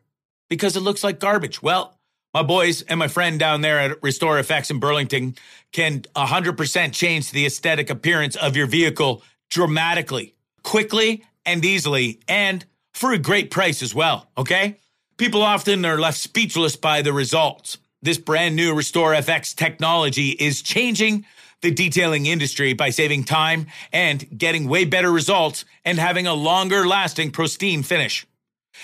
because 0.48 0.76
it 0.76 0.80
looks 0.80 1.02
like 1.02 1.18
garbage. 1.18 1.60
Well, 1.62 1.98
my 2.32 2.42
boys 2.42 2.82
and 2.82 2.98
my 2.98 3.08
friend 3.08 3.40
down 3.40 3.62
there 3.62 3.80
at 3.80 4.02
Restore 4.02 4.38
FX 4.38 4.70
in 4.70 4.78
Burlington 4.78 5.36
can 5.72 6.02
100% 6.14 6.92
change 6.92 7.30
the 7.30 7.46
aesthetic 7.46 7.88
appearance 7.88 8.36
of 8.36 8.56
your 8.56 8.66
vehicle 8.66 9.22
dramatically, 9.48 10.34
quickly, 10.62 11.24
and 11.46 11.64
easily, 11.64 12.20
and 12.28 12.64
for 12.92 13.12
a 13.12 13.18
great 13.18 13.50
price 13.50 13.82
as 13.82 13.94
well, 13.94 14.28
okay? 14.36 14.76
People 15.16 15.42
often 15.42 15.84
are 15.84 15.98
left 15.98 16.18
speechless 16.18 16.76
by 16.76 17.00
the 17.00 17.12
results. 17.12 17.78
This 18.02 18.18
brand 18.18 18.56
new 18.56 18.74
Restore 18.74 19.14
FX 19.14 19.54
technology 19.54 20.30
is 20.30 20.60
changing 20.60 21.24
the 21.62 21.70
detailing 21.70 22.26
industry 22.26 22.74
by 22.74 22.90
saving 22.90 23.24
time 23.24 23.66
and 23.92 24.38
getting 24.38 24.68
way 24.68 24.84
better 24.84 25.10
results 25.10 25.64
and 25.84 25.98
having 25.98 26.26
a 26.26 26.34
longer 26.34 26.86
lasting 26.86 27.30
pristine 27.30 27.82
finish. 27.82 28.26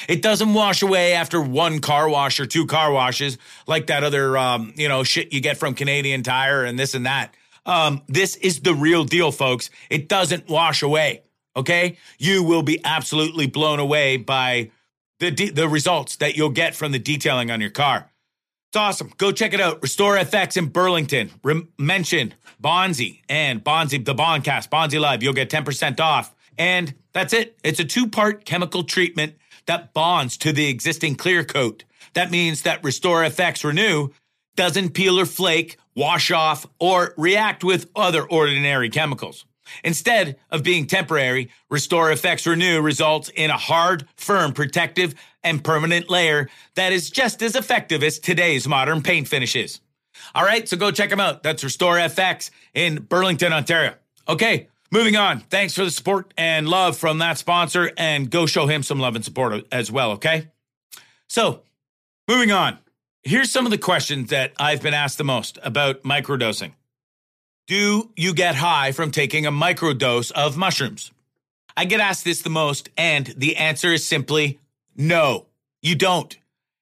It 0.09 0.23
doesn't 0.23 0.55
wash 0.55 0.83
away 0.83 1.13
after 1.13 1.41
one 1.41 1.81
car 1.81 2.09
wash 2.09 2.41
or 2.41 2.47
two 2.47 2.67
car 2.67 2.91
washes 2.91 3.37
like 3.67 3.89
that 3.89 4.05
other, 4.05 4.39
um, 4.39 4.73
you 4.77 4.89
know, 4.89 5.05
shit 5.05 5.33
you 5.33 5.41
get 5.41 5.59
from 5.59 5.75
Canadian 5.75 6.23
Tire 6.23 6.65
and 6.65 6.79
this 6.79 6.95
and 6.95 7.05
that. 7.05 7.35
Um, 7.67 8.03
this 8.09 8.37
is 8.37 8.61
the 8.61 8.75
real 8.75 9.05
deal, 9.05 9.31
folks. 9.31 9.71
It 9.91 10.09
doesn't 10.09 10.49
wash 10.49 10.83
away. 10.83 11.23
Okay, 11.55 11.99
you 12.19 12.43
will 12.43 12.63
be 12.63 12.81
absolutely 12.85 13.47
blown 13.47 13.79
away 13.79 14.17
by 14.17 14.71
the 15.21 15.31
de- 15.31 15.51
the 15.51 15.69
results 15.69 16.17
that 16.17 16.37
you'll 16.37 16.51
get 16.51 16.75
from 16.75 16.93
the 16.93 16.99
detailing 16.99 17.51
on 17.51 17.61
your 17.61 17.71
car. 17.71 18.11
It's 18.71 18.77
awesome. 18.79 19.13
Go 19.19 19.33
check 19.33 19.53
it 19.53 19.61
out. 19.61 19.83
Restore 19.83 20.17
FX 20.17 20.57
in 20.57 20.69
Burlington. 20.69 21.31
Rem- 21.45 21.69
mention 21.79 22.33
Bonzi 22.63 23.21
and 23.29 23.63
Bonzi, 23.63 24.03
the 24.03 24.15
Bondcast, 24.15 24.71
Bonzi 24.71 24.99
Live. 24.99 25.23
You'll 25.23 25.35
get 25.35 25.51
10% 25.51 26.01
off. 26.01 26.35
And 26.57 26.95
that's 27.13 27.35
it. 27.35 27.59
It's 27.63 27.81
a 27.81 27.85
two 27.85 28.09
part 28.09 28.47
chemical 28.47 28.83
treatment 28.83 29.35
that 29.67 29.93
bonds 29.93 30.39
to 30.39 30.53
the 30.53 30.69
existing 30.69 31.17
clear 31.17 31.45
coat. 31.45 31.85
That 32.15 32.31
means 32.31 32.63
that 32.63 32.83
Restore 32.83 33.23
FX 33.25 33.63
Renew 33.63 34.09
doesn't 34.57 34.91
peel 34.91 35.21
or 35.21 35.27
flake, 35.27 35.77
wash 35.95 36.31
off, 36.31 36.67
or 36.79 37.15
react 37.17 37.63
with 37.63 37.91
other 37.95 38.25
ordinary 38.25 38.89
chemicals. 38.89 39.45
Instead 39.85 40.37
of 40.51 40.63
being 40.63 40.87
temporary, 40.87 41.51
Restore 41.71 42.11
FX 42.11 42.47
Renew 42.47 42.81
results 42.81 43.31
in 43.35 43.51
a 43.51 43.57
hard, 43.57 44.07
firm, 44.17 44.53
protective, 44.53 45.15
and 45.43 45.63
permanent 45.65 46.09
layer 46.11 46.49
that 46.75 46.93
is 46.93 47.11
just 47.11 47.43
as 47.43 47.57
effective 47.57 48.03
as 48.03 48.19
today's 48.19 48.69
modern 48.69 49.03
paint 49.03 49.29
finishes. 49.29 49.81
All 50.35 50.45
right, 50.45 50.69
so 50.69 50.77
go 50.77 50.91
check 50.91 51.11
them 51.11 51.21
out. 51.21 51.43
That's 51.43 51.65
Restore 51.65 51.97
FX 51.97 52.51
in 52.75 53.03
Burlington, 53.03 53.53
Ontario. 53.53 53.95
Okay, 54.29 54.69
moving 54.91 55.17
on. 55.17 55.41
Thanks 55.41 55.75
for 55.75 55.85
the 55.85 55.91
support 55.91 56.33
and 56.37 56.69
love 56.69 56.97
from 56.97 57.19
that 57.19 57.39
sponsor, 57.39 57.91
and 57.97 58.31
go 58.31 58.47
show 58.47 58.67
him 58.67 58.83
some 58.83 59.01
love 59.01 59.17
and 59.17 59.25
support 59.25 59.67
as 59.73 59.91
well, 59.91 60.13
okay? 60.13 60.49
So, 61.29 61.63
moving 62.29 62.53
on. 62.53 62.79
Here's 63.25 63.51
some 63.51 63.67
of 63.67 63.71
the 63.71 63.79
questions 63.79 64.31
that 64.31 64.53
I've 64.59 64.83
been 64.83 64.95
asked 64.95 65.19
the 65.19 65.25
most 65.25 65.59
about 65.63 66.03
microdosing. 66.03 66.73
Do 67.69 68.11
you 68.17 68.35
get 68.35 68.57
high 68.57 68.93
from 68.93 69.11
taking 69.13 69.47
a 69.47 69.53
microdose 69.53 70.33
of 70.33 70.57
mushrooms? 70.57 71.13
I 71.77 71.85
get 71.85 72.01
asked 72.01 72.25
this 72.25 72.43
the 72.43 72.51
most, 72.51 72.91
and 72.97 73.27
the 73.37 73.57
answer 73.57 73.93
is 73.93 74.07
simply 74.07 74.59
no, 74.97 75.47
you 75.81 75.95
don't. 75.95 76.37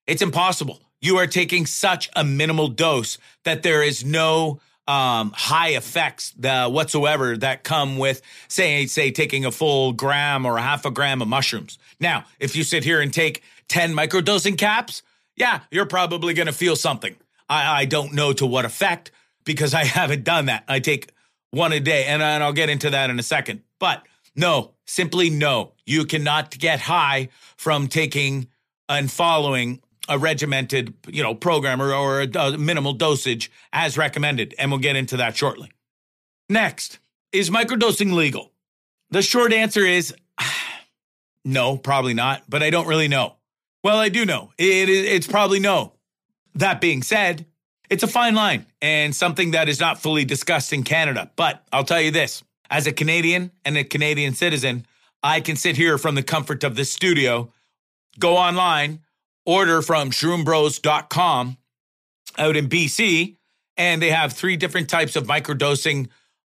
It's 0.07 0.23
impossible. 0.23 0.81
You 1.01 1.19
are 1.19 1.27
taking 1.27 1.66
such 1.66 2.11
a 2.16 2.25
minimal 2.25 2.69
dose 2.69 3.19
that 3.45 3.62
there 3.62 3.83
is 3.83 4.05
no 4.05 4.61
um, 4.88 5.33
high 5.37 5.71
effects 5.71 6.35
whatsoever 6.37 7.37
that 7.37 7.62
come 7.62 7.99
with, 7.99 8.23
say, 8.49 8.87
say, 8.87 9.11
taking 9.12 9.45
a 9.45 9.53
full 9.53 9.93
gram 9.93 10.45
or 10.45 10.57
a 10.57 10.62
half 10.62 10.85
a 10.85 10.90
gram 10.90 11.23
of 11.23 11.29
mushrooms. 11.29 11.79
Now, 12.01 12.25
if 12.40 12.57
you 12.57 12.64
sit 12.64 12.85
here 12.85 13.01
and 13.01 13.12
take 13.12 13.43
10 13.69 13.95
microdosing 13.95 14.59
caps, 14.59 15.03
yeah, 15.37 15.61
you're 15.71 15.87
probably 15.87 16.35
going 16.35 16.49
to 16.49 16.53
feel 16.53 16.75
something. 16.75 17.14
I, 17.49 17.83
I 17.83 17.85
don't 17.85 18.14
know 18.14 18.33
to 18.33 18.47
what 18.47 18.64
effect 18.64 19.12
because 19.44 19.74
I 19.74 19.85
haven't 19.98 20.24
done 20.24 20.46
that. 20.46 20.64
I 20.68 20.81
take 20.81 21.12
one 21.50 21.72
a 21.72 21.81
day, 21.81 22.05
and, 22.07 22.22
and 22.22 22.42
I'll 22.42 22.53
get 22.53 22.68
into 22.68 22.90
that 22.90 23.11
in 23.11 23.18
a 23.18 23.22
second. 23.22 23.62
But 23.79 24.05
no, 24.37 24.72
simply 24.87 25.31
no. 25.31 25.72
You 25.87 26.05
cannot 26.05 26.57
get 26.59 26.81
high 26.81 27.29
from 27.57 27.88
taking 27.88 28.48
and 28.88 29.11
following 29.11 29.81
a 30.09 30.18
regimented, 30.18 30.94
you 31.09 31.22
know, 31.22 31.35
program 31.35 31.81
or, 31.81 31.94
or 31.94 32.22
a, 32.22 32.29
a 32.38 32.59
minimal 32.59 32.92
dosage 32.92 33.50
as 33.72 33.96
recommended, 33.96 34.55
and 34.59 34.70
we'll 34.70 34.81
get 34.81 34.96
into 34.96 35.16
that 35.18 35.37
shortly. 35.37 35.70
Next, 36.48 36.98
is 37.33 37.50
microdosing 37.50 38.12
legal? 38.12 38.53
The 39.11 39.22
short 39.22 39.53
answer 39.53 39.85
is 39.85 40.14
no, 41.44 41.76
probably 41.76 42.14
not, 42.14 42.42
but 42.48 42.62
I 42.62 42.70
don't 42.70 42.88
really 42.88 43.09
know. 43.09 43.37
Well, 43.83 43.98
I 43.98 44.09
do 44.09 44.26
know. 44.26 44.53
It, 44.59 44.88
it, 44.88 45.07
it's 45.07 45.26
probably 45.26 45.61
no. 45.61 45.94
That 46.55 46.81
being 46.81 47.03
said, 47.03 47.46
it's 47.90 48.05
a 48.05 48.09
fine 48.09 48.35
line 48.35 48.66
and 48.81 49.14
something 49.14 49.50
that 49.50 49.68
is 49.68 49.81
not 49.81 50.00
fully 50.00 50.24
discussed 50.24 50.72
in 50.72 50.85
Canada. 50.85 51.31
But 51.37 51.62
I'll 51.72 51.85
tell 51.85 52.00
you 52.00 52.12
this 52.12 52.42
as 52.70 52.87
a 52.87 52.92
Canadian 52.92 53.50
and 53.64 53.76
a 53.76 53.85
Canadian 53.85 54.35
citizen, 54.35 54.87
I 55.22 55.40
can 55.40 55.57
sit 55.57 55.76
here 55.76 55.98
from 55.98 56.14
the 56.14 56.22
comfort 56.22 56.64
of 56.64 56.76
this 56.76 56.90
studio, 56.90 57.53
go 58.18 58.37
online, 58.37 59.00
order 59.44 59.83
from 59.83 60.11
shroombros.com 60.11 61.59
out 62.38 62.57
in 62.57 62.68
BC, 62.68 63.37
and 63.76 64.00
they 64.00 64.11
have 64.11 64.33
three 64.33 64.57
different 64.57 64.88
types 64.88 65.16
of 65.16 65.26
microdosing 65.26 66.09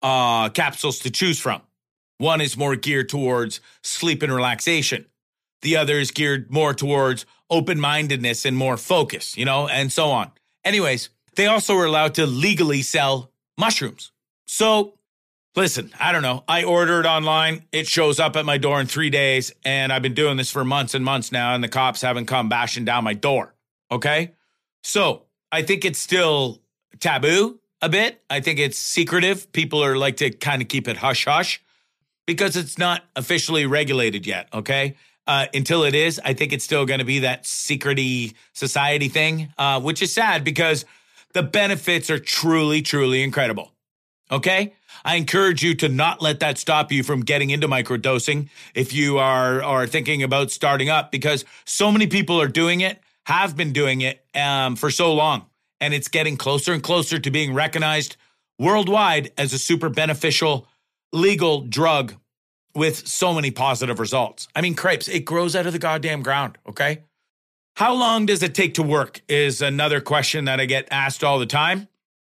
uh, 0.04 0.50
capsules 0.50 1.00
to 1.00 1.10
choose 1.10 1.40
from. 1.40 1.62
One 2.20 2.42
is 2.42 2.56
more 2.56 2.76
geared 2.76 3.10
towards 3.10 3.60
sleep 3.82 4.22
and 4.22 4.34
relaxation. 4.34 5.06
The 5.62 5.78
other 5.78 5.98
is 5.98 6.12
geared 6.12 6.52
more 6.52 6.74
towards 6.74 7.26
open 7.50 7.80
mindedness 7.80 8.46
and 8.46 8.56
more 8.56 8.78
focus, 8.78 9.36
you 9.38 9.46
know, 9.46 9.68
and 9.68 9.92
so 9.92 10.12
on. 10.12 10.32
Anyways, 10.64 11.10
they 11.36 11.48
also 11.48 11.76
are 11.78 11.86
allowed 11.86 12.16
to 12.16 12.26
legally 12.26 12.82
sell 12.82 13.32
mushrooms. 13.58 14.12
So, 14.46 14.94
listen, 15.56 15.92
I 16.00 16.12
don't 16.12 16.22
know. 16.22 16.44
I 16.48 16.64
ordered 16.64 17.06
online. 17.06 17.66
It 17.72 17.88
shows 17.88 18.20
up 18.20 18.36
at 18.36 18.46
my 18.46 18.58
door 18.58 18.80
in 18.80 18.88
three 18.88 19.10
days. 19.10 19.54
And 19.64 19.92
I've 19.92 20.02
been 20.02 20.14
doing 20.14 20.38
this 20.38 20.52
for 20.52 20.64
months 20.64 20.94
and 20.94 21.04
months 21.04 21.32
now. 21.32 21.56
And 21.56 21.64
the 21.64 21.70
cops 21.70 22.02
haven't 22.02 22.26
come 22.26 22.50
bashing 22.50 22.86
down 22.86 23.04
my 23.04 23.14
door. 23.14 23.54
Okay. 23.92 24.34
So, 24.84 25.24
I 25.52 25.62
think 25.62 25.86
it's 25.86 26.00
still 26.00 26.62
taboo 27.00 27.60
a 27.82 27.90
bit. 27.90 28.22
I 28.30 28.40
think 28.40 28.60
it's 28.60 28.78
secretive. 28.78 29.52
People 29.52 29.84
are 29.84 29.98
like 29.98 30.18
to 30.18 30.30
kind 30.32 30.62
of 30.62 30.68
keep 30.68 30.88
it 30.88 30.98
hush 30.98 31.26
hush 31.26 31.62
because 32.26 32.56
it's 32.56 32.78
not 32.78 33.04
officially 33.16 33.66
regulated 33.66 34.26
yet. 34.26 34.48
Okay 34.54 34.96
uh, 35.28 35.48
until 35.54 35.84
it 35.84 35.96
is, 35.96 36.20
I 36.24 36.34
think 36.34 36.54
it's 36.54 36.64
still 36.64 36.86
going 36.86 37.00
to 37.00 37.06
be 37.06 37.20
that 37.20 37.44
secrety 37.44 38.34
society 38.54 39.08
thing, 39.08 39.54
uh, 39.58 39.80
which 39.80 40.02
is 40.02 40.14
sad 40.14 40.44
because 40.44 40.86
the 41.34 41.44
benefits 41.44 42.10
are 42.10 42.20
truly, 42.20 42.82
truly 42.82 43.24
incredible. 43.24 43.72
Okay. 44.32 44.74
I 45.06 45.16
encourage 45.16 45.64
you 45.64 45.76
to 45.76 45.90
not 45.90 46.22
let 46.22 46.40
that 46.40 46.58
stop 46.58 46.92
you 46.92 47.04
from 47.04 47.22
getting 47.22 47.50
into 47.50 47.68
microdosing 47.68 48.50
if 48.74 48.94
you 48.94 49.18
are, 49.18 49.62
are 49.62 49.86
thinking 49.86 50.24
about 50.24 50.50
starting 50.50 50.90
up 50.90 51.12
because 51.12 51.44
so 51.66 51.92
many 51.92 52.08
people 52.08 52.42
are 52.42 52.48
doing 52.48 52.82
it, 52.82 53.02
have 53.26 53.58
been 53.58 53.74
doing 53.74 54.02
it 54.02 54.24
um, 54.34 54.76
for 54.76 54.90
so 54.90 55.14
long. 55.14 55.46
And 55.82 55.94
it's 55.94 56.08
getting 56.08 56.38
closer 56.38 56.72
and 56.72 56.82
closer 56.82 57.20
to 57.20 57.32
being 57.32 57.54
recognized 57.54 58.16
worldwide 58.58 59.32
as 59.38 59.52
a 59.52 59.60
super 59.60 59.90
beneficial 59.90 60.68
legal 61.12 61.62
drug 61.62 62.16
with 62.74 63.08
so 63.08 63.34
many 63.34 63.52
positive 63.52 64.00
results. 64.00 64.48
I 64.56 64.62
mean, 64.62 64.74
crepes, 64.74 65.08
it 65.08 65.26
grows 65.26 65.56
out 65.56 65.68
of 65.68 65.74
the 65.74 65.80
goddamn 65.80 66.24
ground, 66.24 66.58
okay? 66.68 67.04
How 67.76 67.94
long 67.94 68.26
does 68.26 68.44
it 68.44 68.54
take 68.54 68.76
to 68.76 68.84
work 68.84 69.22
is 69.28 69.62
another 69.62 70.00
question 70.00 70.46
that 70.46 70.60
I 70.60 70.66
get 70.66 70.88
asked 70.92 71.24
all 71.24 71.40
the 71.40 71.46
time. 71.46 71.88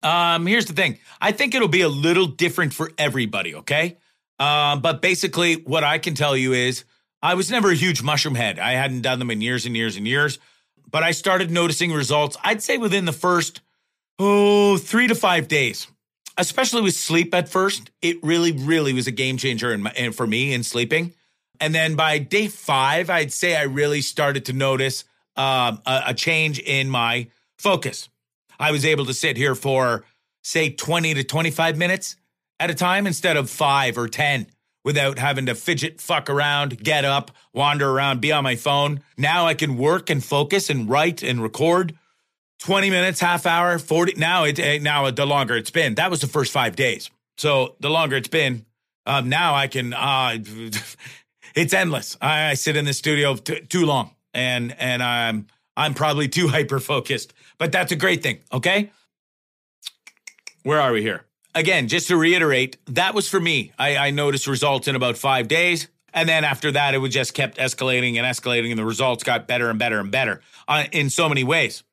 Um, 0.04 0.46
here's 0.46 0.66
the 0.66 0.74
thing 0.74 1.00
I 1.20 1.32
think 1.32 1.56
it'll 1.56 1.68
be 1.68 1.82
a 1.82 1.90
little 1.90 2.28
different 2.28 2.74
for 2.74 2.92
everybody, 2.98 3.56
okay? 3.56 3.98
Uh, 4.40 4.78
but 4.78 5.02
basically, 5.02 5.56
what 5.56 5.84
I 5.84 5.98
can 5.98 6.14
tell 6.14 6.36
you 6.36 6.54
is 6.54 6.84
I 7.22 7.34
was 7.34 7.50
never 7.50 7.72
a 7.72 7.76
huge 7.76 8.04
mushroom 8.04 8.36
head. 8.36 8.60
I 8.60 8.74
hadn't 8.74 9.02
done 9.02 9.20
them 9.20 9.32
in 9.32 9.42
years 9.42 9.66
and 9.66 9.76
years 9.76 9.96
and 9.96 10.08
years, 10.08 10.40
but 10.90 11.04
I 11.04 11.12
started 11.12 11.52
noticing 11.52 11.92
results, 11.92 12.38
I'd 12.44 12.62
say 12.62 12.78
within 12.78 13.06
the 13.06 13.14
first, 13.14 13.62
oh, 14.20 14.78
three 14.78 15.08
to 15.08 15.16
five 15.16 15.48
days 15.48 15.88
especially 16.38 16.82
with 16.82 16.96
sleep 16.96 17.34
at 17.34 17.50
first, 17.50 17.90
it 18.02 18.24
really, 18.24 18.52
really 18.52 18.94
was 18.94 19.08
a 19.08 19.12
game 19.12 19.38
changer 19.38 19.74
in 19.74 19.82
my, 19.84 20.12
for 20.12 20.28
me 20.28 20.54
in 20.54 20.64
sleeping. 20.64 21.14
And 21.60 21.74
then 21.74 21.96
by 21.96 22.20
day 22.20 22.48
five, 22.48 23.10
I'd 23.10 23.34
say 23.34 23.56
I 23.56 23.64
really 23.64 24.02
started 24.02 24.46
to 24.46 24.54
notice 24.54 25.04
um, 25.38 25.82
a, 25.86 26.04
a 26.08 26.14
change 26.14 26.60
in 26.60 26.90
my 26.90 27.28
focus. 27.58 28.10
I 28.60 28.72
was 28.72 28.86
able 28.86 29.06
to 29.06 29.14
sit 29.14 29.38
here 29.38 29.56
for, 29.56 30.04
say, 30.44 30.70
20 30.70 31.14
to 31.16 31.24
25 31.24 31.78
minutes 31.78 32.16
at 32.60 32.70
a 32.70 32.76
time 32.76 33.08
instead 33.08 33.38
of 33.38 33.50
five 33.50 33.98
or 33.98 34.08
10 34.08 34.48
without 34.84 35.20
having 35.20 35.46
to 35.48 35.54
fidget, 35.54 36.00
fuck 36.00 36.30
around, 36.30 36.82
get 36.82 37.04
up, 37.04 37.32
wander 37.54 37.90
around, 37.90 38.22
be 38.22 38.32
on 38.32 38.44
my 38.44 38.56
phone. 38.56 39.02
Now 39.18 39.46
I 39.46 39.54
can 39.54 39.78
work 39.78 40.10
and 40.10 40.24
focus 40.24 40.70
and 40.70 40.90
write 40.90 41.24
and 41.24 41.44
record 41.44 41.98
20 42.60 42.90
minutes, 42.90 43.20
half 43.20 43.46
hour, 43.46 43.78
40. 43.80 44.14
Now 44.18 44.46
it 44.46 44.58
eh, 44.60 44.80
now 44.80 45.12
the 45.12 45.26
longer 45.26 45.56
it's 45.58 45.72
been. 45.72 45.96
That 45.96 46.10
was 46.10 46.22
the 46.22 46.28
first 46.28 46.52
five 46.52 46.76
days. 46.76 47.10
So 47.38 47.76
the 47.80 47.90
longer 47.90 48.16
it's 48.16 48.30
been, 48.30 48.66
um, 49.06 49.30
now 49.30 49.56
I 49.56 49.68
can. 49.68 49.94
Uh, 49.94 50.38
it's 51.56 51.74
endless. 51.74 52.18
I, 52.22 52.52
I, 52.52 52.54
sit 52.56 52.76
in 52.76 52.86
the 52.86 52.94
studio 52.94 53.36
t- 53.36 53.62
too 53.62 53.86
long, 53.86 54.12
and 54.38 54.76
and 54.80 55.04
I'm 55.04 55.48
I'm 55.76 55.94
probably 55.94 56.30
too 56.30 56.48
hyper 56.50 56.80
focused. 56.80 57.34
But 57.58 57.72
that's 57.72 57.92
a 57.92 57.96
great 57.96 58.24
thing. 58.24 58.40
Okay. 58.54 58.92
Where 60.64 60.80
are 60.80 60.92
we 60.92 61.02
here? 61.02 61.26
Again, 61.56 61.88
just 61.88 62.08
to 62.10 62.18
reiterate, 62.18 62.78
that 62.88 63.16
was 63.16 63.28
for 63.28 63.40
me. 63.40 63.72
I, 63.80 63.98
I 63.98 64.12
noticed 64.12 64.48
results 64.48 64.88
in 64.88 64.96
about 64.96 65.18
five 65.18 65.48
days. 65.48 65.88
And 66.14 66.30
then 66.30 66.44
after 66.44 66.72
that, 66.72 66.94
it 66.94 67.00
would 67.00 67.12
just 67.12 67.34
kept 67.34 67.58
escalating 67.58 68.18
and 68.18 68.26
escalating, 68.26 68.70
and 68.70 68.80
the 68.80 68.86
results 68.86 69.24
got 69.24 69.48
better 69.48 69.70
and 69.70 69.78
better 69.78 70.00
and 70.00 70.12
better 70.12 70.42
uh, 70.68 70.86
in 70.92 71.10
so 71.10 71.28
many 71.28 71.44
ways. 71.44 71.84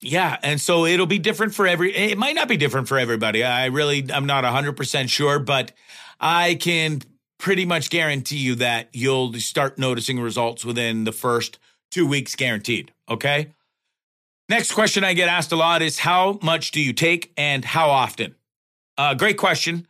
Yeah, 0.00 0.38
and 0.42 0.60
so 0.60 0.86
it'll 0.86 1.06
be 1.06 1.18
different 1.18 1.54
for 1.54 1.66
every. 1.66 1.94
It 1.94 2.16
might 2.18 2.34
not 2.34 2.48
be 2.48 2.56
different 2.56 2.88
for 2.88 2.98
everybody. 2.98 3.44
I 3.44 3.66
really, 3.66 4.06
I'm 4.12 4.26
not 4.26 4.44
100 4.44 4.76
percent 4.76 5.10
sure, 5.10 5.38
but 5.38 5.72
I 6.18 6.54
can 6.54 7.02
pretty 7.38 7.64
much 7.64 7.90
guarantee 7.90 8.38
you 8.38 8.54
that 8.56 8.88
you'll 8.92 9.32
start 9.34 9.78
noticing 9.78 10.20
results 10.20 10.64
within 10.64 11.04
the 11.04 11.12
first 11.12 11.58
two 11.90 12.06
weeks, 12.06 12.34
guaranteed. 12.36 12.92
Okay. 13.08 13.52
Next 14.48 14.72
question 14.72 15.04
I 15.04 15.14
get 15.14 15.28
asked 15.28 15.52
a 15.52 15.56
lot 15.56 15.82
is 15.82 16.00
how 16.00 16.38
much 16.42 16.72
do 16.72 16.80
you 16.80 16.92
take 16.92 17.32
and 17.36 17.64
how 17.64 17.90
often? 17.90 18.34
Uh, 18.98 19.14
great 19.14 19.38
question. 19.38 19.86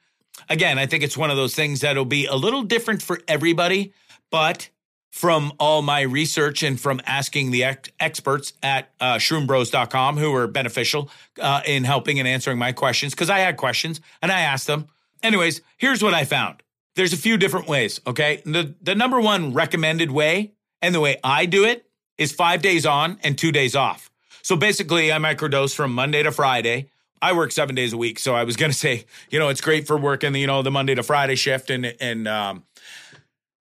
Again, 0.49 0.79
I 0.79 0.87
think 0.87 1.03
it's 1.03 1.17
one 1.17 1.31
of 1.31 1.37
those 1.37 1.55
things 1.55 1.81
that'll 1.81 2.05
be 2.05 2.27
a 2.27 2.35
little 2.35 2.63
different 2.63 3.03
for 3.03 3.21
everybody, 3.27 3.93
but 4.31 4.69
from 5.11 5.53
all 5.59 5.83
my 5.83 6.03
research 6.03 6.63
and 6.63 6.81
from 6.81 7.01
asking 7.05 7.51
the 7.51 7.65
ex- 7.65 7.91
experts 7.99 8.53
at 8.63 8.91
uh, 9.01 9.15
shroombros.com 9.15 10.17
who 10.17 10.31
were 10.31 10.47
beneficial 10.47 11.11
uh, 11.41 11.63
in 11.67 11.85
helping 11.85 12.19
and 12.19 12.29
answering 12.29 12.59
my 12.59 12.73
questions 12.73 13.13
because 13.13 13.31
I 13.31 13.39
had 13.41 13.57
questions 13.57 14.01
and 14.23 14.31
I 14.31 14.43
asked 14.43 14.67
them. 14.67 14.87
Anyways, 15.23 15.63
here's 15.77 16.03
what 16.03 16.15
I 16.15 16.25
found. 16.25 16.63
There's 16.97 17.13
a 17.13 17.17
few 17.17 17.37
different 17.37 17.67
ways, 17.67 18.01
okay? 18.07 18.43
The, 18.45 18.75
the 18.81 18.95
number 18.95 19.21
one 19.21 19.53
recommended 19.53 20.11
way 20.11 20.53
and 20.81 20.95
the 20.95 21.01
way 21.01 21.17
I 21.25 21.47
do 21.47 21.65
it 21.65 21.90
is 22.21 22.31
five 22.31 22.63
days 22.63 22.87
on 22.87 23.19
and 23.25 23.37
two 23.37 23.51
days 23.51 23.75
off. 23.75 24.13
So 24.43 24.55
basically, 24.55 25.13
I 25.13 25.19
microdose 25.19 25.75
from 25.75 25.93
Monday 25.93 26.23
to 26.23 26.31
Friday 26.31 26.91
I 27.23 27.33
work 27.35 27.53
seven 27.53 27.75
days 27.75 27.93
a 27.93 27.97
week, 27.97 28.19
so 28.19 28.35
I 28.35 28.45
was 28.45 28.57
gonna 28.57 28.73
say, 28.73 29.05
you 29.31 29.39
know, 29.39 29.49
it's 29.49 29.61
great 29.61 29.87
for 29.87 29.99
working, 29.99 30.35
you 30.35 30.47
know, 30.47 30.63
the 30.63 30.71
Monday 30.71 30.95
to 30.95 31.03
Friday 31.03 31.35
shift, 31.35 31.71
and 31.71 31.95
and 32.01 32.27
um, 32.27 32.65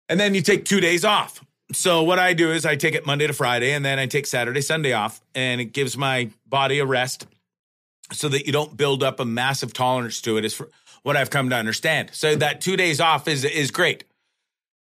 and 0.09 0.19
then 0.19 0.35
you 0.35 0.41
take 0.41 0.65
two 0.65 0.79
days 0.79 1.03
off. 1.03 1.43
So 1.73 2.03
what 2.03 2.19
I 2.19 2.33
do 2.33 2.51
is 2.51 2.65
I 2.65 2.75
take 2.75 2.95
it 2.95 3.05
Monday 3.05 3.27
to 3.27 3.33
Friday, 3.33 3.73
and 3.73 3.83
then 3.83 3.99
I 3.99 4.05
take 4.05 4.25
Saturday, 4.25 4.61
Sunday 4.61 4.93
off, 4.93 5.21
and 5.35 5.59
it 5.59 5.73
gives 5.73 5.97
my 5.97 6.29
body 6.45 6.79
a 6.79 6.85
rest, 6.85 7.25
so 8.11 8.29
that 8.29 8.45
you 8.45 8.53
don't 8.53 8.77
build 8.77 9.03
up 9.03 9.19
a 9.19 9.25
massive 9.25 9.73
tolerance 9.73 10.21
to 10.21 10.37
it. 10.37 10.45
Is 10.45 10.61
what 11.01 11.17
I've 11.17 11.29
come 11.29 11.49
to 11.49 11.55
understand. 11.55 12.11
So 12.13 12.35
that 12.35 12.61
two 12.61 12.77
days 12.77 13.01
off 13.01 13.27
is 13.27 13.43
is 13.43 13.71
great, 13.71 14.03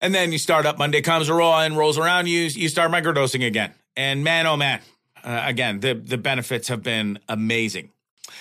and 0.01 0.13
then 0.13 0.31
you 0.31 0.37
start 0.37 0.65
up 0.65 0.77
Monday 0.77 1.01
comes 1.01 1.29
around 1.29 1.63
and 1.63 1.77
rolls 1.77 1.97
around, 1.97 2.27
you 2.27 2.41
you 2.41 2.69
start 2.69 2.91
microdosing 2.91 3.45
again, 3.45 3.73
and 3.95 4.23
man, 4.23 4.47
oh 4.47 4.57
man, 4.57 4.81
uh, 5.23 5.43
again 5.45 5.79
the 5.79 5.93
the 5.93 6.17
benefits 6.17 6.67
have 6.67 6.83
been 6.83 7.19
amazing. 7.29 7.89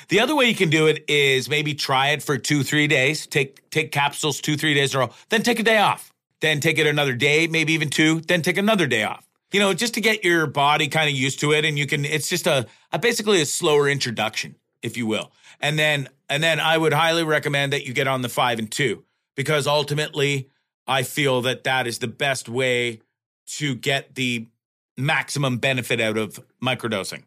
The 0.08 0.20
other 0.20 0.34
way 0.34 0.46
you 0.46 0.54
can 0.54 0.70
do 0.70 0.86
it 0.86 1.04
is 1.08 1.48
maybe 1.48 1.74
try 1.74 2.08
it 2.10 2.22
for 2.22 2.38
two, 2.38 2.62
three 2.62 2.86
days. 2.86 3.26
Take 3.26 3.68
take 3.70 3.92
capsules 3.92 4.40
two, 4.40 4.56
three 4.56 4.74
days 4.74 4.94
in 4.94 5.00
a 5.00 5.06
row. 5.06 5.12
Then 5.30 5.42
take 5.42 5.60
a 5.60 5.62
day 5.62 5.78
off. 5.78 6.12
Then 6.40 6.60
take 6.60 6.78
it 6.78 6.86
another 6.86 7.14
day, 7.14 7.46
maybe 7.46 7.72
even 7.72 7.90
two. 7.90 8.20
Then 8.20 8.42
take 8.42 8.58
another 8.58 8.86
day 8.86 9.04
off. 9.04 9.26
You 9.52 9.60
know, 9.60 9.72
just 9.72 9.94
to 9.94 10.00
get 10.00 10.24
your 10.24 10.46
body 10.46 10.88
kind 10.88 11.08
of 11.08 11.14
used 11.14 11.40
to 11.40 11.52
it, 11.52 11.64
and 11.64 11.78
you 11.78 11.86
can. 11.86 12.04
It's 12.04 12.28
just 12.28 12.46
a, 12.46 12.66
a 12.92 12.98
basically 12.98 13.40
a 13.40 13.46
slower 13.46 13.88
introduction, 13.88 14.56
if 14.82 14.96
you 14.96 15.06
will. 15.06 15.32
And 15.60 15.78
then 15.78 16.08
and 16.28 16.42
then 16.42 16.60
I 16.60 16.76
would 16.76 16.92
highly 16.92 17.24
recommend 17.24 17.72
that 17.72 17.86
you 17.86 17.94
get 17.94 18.08
on 18.08 18.22
the 18.22 18.28
five 18.28 18.58
and 18.58 18.70
two 18.70 19.04
because 19.36 19.66
ultimately 19.66 20.50
I 20.86 21.02
feel 21.02 21.42
that 21.42 21.64
that 21.64 21.86
is 21.86 21.98
the 21.98 22.08
best 22.08 22.48
way 22.48 23.00
to 23.46 23.74
get 23.74 24.14
the 24.14 24.48
maximum 24.96 25.58
benefit 25.58 26.00
out 26.00 26.16
of 26.16 26.40
microdosing. 26.62 27.24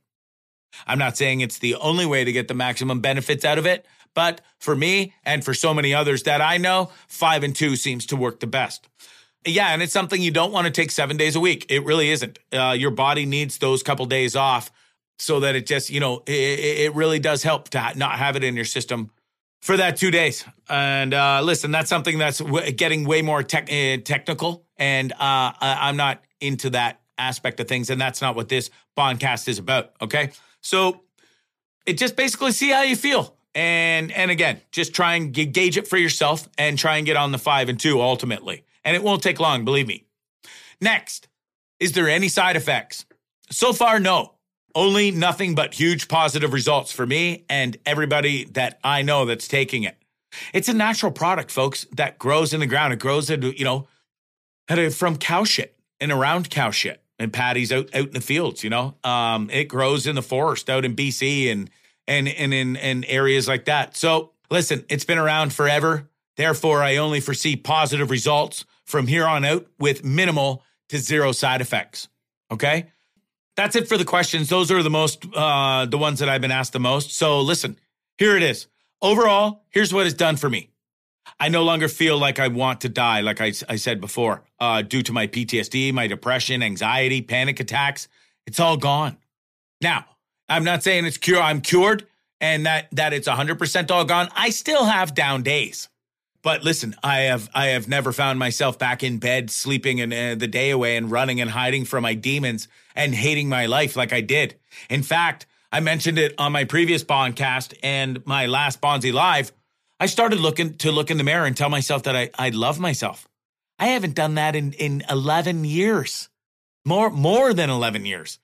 I'm 0.85 0.99
not 0.99 1.17
saying 1.17 1.41
it's 1.41 1.59
the 1.59 1.75
only 1.75 2.05
way 2.05 2.23
to 2.23 2.31
get 2.31 2.47
the 2.47 2.53
maximum 2.53 3.01
benefits 3.01 3.43
out 3.45 3.57
of 3.57 3.65
it, 3.65 3.85
but 4.13 4.41
for 4.59 4.75
me 4.75 5.13
and 5.25 5.43
for 5.43 5.53
so 5.53 5.73
many 5.73 5.93
others 5.93 6.23
that 6.23 6.41
I 6.41 6.57
know, 6.57 6.91
five 7.07 7.43
and 7.43 7.55
two 7.55 7.75
seems 7.75 8.05
to 8.07 8.15
work 8.15 8.39
the 8.39 8.47
best. 8.47 8.87
Yeah, 9.45 9.69
and 9.69 9.81
it's 9.81 9.93
something 9.93 10.21
you 10.21 10.31
don't 10.31 10.51
want 10.51 10.65
to 10.65 10.71
take 10.71 10.91
seven 10.91 11.17
days 11.17 11.35
a 11.35 11.39
week. 11.39 11.65
It 11.69 11.85
really 11.85 12.09
isn't. 12.09 12.37
Uh, 12.51 12.75
your 12.77 12.91
body 12.91 13.25
needs 13.25 13.59
those 13.59 13.81
couple 13.81 14.05
days 14.05 14.35
off 14.35 14.71
so 15.19 15.39
that 15.39 15.55
it 15.55 15.65
just, 15.65 15.89
you 15.89 15.99
know, 15.99 16.23
it, 16.25 16.59
it 16.59 16.95
really 16.95 17.19
does 17.19 17.43
help 17.43 17.69
to 17.69 17.93
not 17.95 18.19
have 18.19 18.35
it 18.35 18.43
in 18.43 18.55
your 18.55 18.65
system 18.65 19.11
for 19.61 19.77
that 19.77 19.97
two 19.97 20.11
days. 20.11 20.45
And 20.69 21.13
uh, 21.13 21.41
listen, 21.43 21.71
that's 21.71 21.89
something 21.89 22.17
that's 22.17 22.39
w- 22.39 22.71
getting 22.71 23.05
way 23.05 23.21
more 23.21 23.39
uh, 23.39 23.97
technical, 24.03 24.65
and 24.77 25.11
uh, 25.13 25.15
I- 25.19 25.89
am 25.89 25.97
not 25.97 26.23
into 26.39 26.69
that 26.71 27.01
aspect 27.17 27.59
of 27.59 27.67
things, 27.67 27.89
and 27.89 27.99
that's 27.99 28.21
not 28.21 28.35
what 28.35 28.49
this 28.49 28.69
Bondcast 28.97 29.47
is 29.47 29.59
about. 29.59 29.91
Okay, 30.01 30.31
so 30.61 31.01
it 31.85 31.97
just 31.97 32.15
basically 32.15 32.51
see 32.51 32.69
how 32.69 32.83
you 32.83 32.95
feel. 32.95 33.35
And 33.55 34.11
and 34.11 34.29
again, 34.29 34.61
just 34.71 34.93
try 34.93 35.15
and 35.15 35.33
g- 35.33 35.45
gauge 35.45 35.77
it 35.77 35.87
for 35.87 35.97
yourself 35.97 36.47
and 36.57 36.77
try 36.77 36.97
and 36.97 37.05
get 37.05 37.15
on 37.17 37.31
the 37.31 37.39
five 37.39 37.69
and 37.69 37.79
two 37.79 38.01
ultimately. 38.01 38.63
And 38.83 38.95
it 38.95 39.03
won't 39.03 39.23
take 39.23 39.39
long, 39.39 39.65
believe 39.65 39.87
me. 39.87 40.05
Next, 40.79 41.27
is 41.79 41.93
there 41.93 42.07
any 42.07 42.27
side 42.29 42.55
effects? 42.55 43.05
So 43.49 43.73
far, 43.73 43.99
no. 43.99 44.33
Only 44.77 45.09
nothing 45.09 45.55
but 45.55 45.73
huge 45.73 46.07
positive 46.07 46.53
results 46.53 46.91
for 46.91 47.03
me 47.03 47.45
and 47.49 47.75
everybody 47.83 48.43
that 48.51 48.79
I 48.83 49.01
know 49.01 49.25
that's 49.25 49.47
taking 49.47 49.81
it. 49.81 49.97
It's 50.53 50.69
a 50.69 50.73
natural 50.73 51.11
product, 51.11 51.49
folks, 51.49 51.87
that 51.93 52.19
grows 52.19 52.53
in 52.53 52.59
the 52.59 52.67
ground. 52.67 52.93
It 52.93 52.99
grows, 52.99 53.31
in, 53.31 53.41
you 53.41 53.65
know, 53.65 53.87
from 54.91 55.17
cow 55.17 55.45
shit 55.45 55.75
and 55.99 56.11
around 56.11 56.51
cow 56.51 56.69
shit 56.69 57.01
and 57.17 57.33
paddies 57.33 57.71
out, 57.71 57.89
out 57.95 58.05
in 58.09 58.13
the 58.13 58.21
fields, 58.21 58.63
you 58.63 58.69
know. 58.69 58.93
Um, 59.03 59.49
it 59.49 59.63
grows 59.63 60.05
in 60.05 60.13
the 60.13 60.21
forest 60.21 60.69
out 60.69 60.85
in 60.85 60.95
BC 60.95 61.51
and 61.51 61.71
and 62.07 62.27
and 62.27 62.53
in, 62.53 62.75
in 62.75 63.03
areas 63.05 63.47
like 63.47 63.65
that. 63.65 63.97
So 63.97 64.33
listen, 64.51 64.85
it's 64.89 65.05
been 65.05 65.17
around 65.17 65.53
forever. 65.53 66.07
Therefore, 66.35 66.83
I 66.83 66.97
only 66.97 67.19
foresee 67.19 67.55
positive 67.55 68.11
results 68.11 68.63
from 68.85 69.07
here 69.07 69.25
on 69.25 69.43
out 69.43 69.65
with 69.79 70.05
minimal 70.05 70.61
to 70.89 70.99
zero 70.99 71.31
side 71.31 71.61
effects. 71.61 72.09
Okay. 72.51 72.91
That's 73.57 73.75
it 73.75 73.87
for 73.87 73.97
the 73.97 74.05
questions. 74.05 74.47
Those 74.47 74.71
are 74.71 74.81
the 74.81 74.89
most, 74.89 75.25
uh, 75.35 75.85
the 75.87 75.97
ones 75.97 76.19
that 76.19 76.29
I've 76.29 76.41
been 76.41 76.51
asked 76.51 76.73
the 76.73 76.79
most. 76.79 77.11
So 77.11 77.41
listen, 77.41 77.77
here 78.17 78.37
it 78.37 78.43
is. 78.43 78.67
Overall, 79.01 79.63
here's 79.69 79.93
what 79.93 80.05
it's 80.05 80.15
done 80.15 80.37
for 80.37 80.49
me. 80.49 80.69
I 81.39 81.49
no 81.49 81.63
longer 81.63 81.87
feel 81.89 82.17
like 82.17 82.39
I 82.39 82.47
want 82.47 82.81
to 82.81 82.89
die, 82.89 83.21
like 83.21 83.41
I, 83.41 83.51
I 83.67 83.75
said 83.75 83.99
before, 83.99 84.43
uh, 84.59 84.83
due 84.83 85.01
to 85.03 85.11
my 85.11 85.27
PTSD, 85.27 85.91
my 85.91 86.07
depression, 86.07 86.63
anxiety, 86.63 87.21
panic 87.21 87.59
attacks. 87.59 88.07
It's 88.45 88.59
all 88.59 88.77
gone. 88.77 89.17
Now, 89.81 90.05
I'm 90.47 90.63
not 90.63 90.83
saying 90.83 91.05
it's 91.05 91.17
cure. 91.17 91.41
I'm 91.41 91.59
cured 91.61 92.07
and 92.39 92.65
that 92.65 92.87
that 92.91 93.13
it's 93.13 93.27
100% 93.27 93.91
all 93.91 94.05
gone. 94.05 94.29
I 94.35 94.49
still 94.49 94.85
have 94.85 95.13
down 95.13 95.43
days. 95.43 95.89
But 96.47 96.63
listen, 96.63 96.95
I 97.03 97.23
have 97.23 97.49
I 97.53 97.65
have 97.75 97.89
never 97.89 98.13
found 98.13 98.39
myself 98.39 98.79
back 98.79 99.03
in 99.03 99.17
bed 99.17 99.51
sleeping 99.51 99.99
and 99.99 100.13
uh, 100.13 100.35
the 100.35 100.47
day 100.47 100.69
away 100.69 100.95
and 100.95 101.11
running 101.11 101.41
and 101.41 101.49
hiding 101.49 101.83
from 101.83 102.03
my 102.03 102.13
demons 102.13 102.69
and 102.95 103.13
hating 103.13 103.49
my 103.49 103.65
life 103.65 103.97
like 103.97 104.13
I 104.13 104.21
did. 104.21 104.55
In 104.89 105.03
fact, 105.03 105.45
I 105.73 105.81
mentioned 105.81 106.17
it 106.17 106.33
on 106.37 106.53
my 106.53 106.63
previous 106.63 107.03
Bondcast 107.03 107.77
and 107.83 108.25
my 108.25 108.45
last 108.45 108.79
Bonzi 108.79 109.11
Live. 109.11 109.51
I 109.99 110.05
started 110.05 110.39
looking 110.39 110.75
to 110.75 110.89
look 110.89 111.11
in 111.11 111.17
the 111.17 111.25
mirror 111.25 111.45
and 111.45 111.57
tell 111.57 111.67
myself 111.67 112.03
that 112.03 112.15
I, 112.15 112.29
I 112.39 112.47
love 112.51 112.79
myself. 112.79 113.27
I 113.77 113.87
haven't 113.87 114.15
done 114.15 114.35
that 114.35 114.55
in, 114.55 114.71
in 114.71 115.03
11 115.09 115.65
years. 115.65 116.29
More 116.85 117.09
more 117.09 117.53
than 117.53 117.69
11 117.69 118.05
years. 118.05 118.39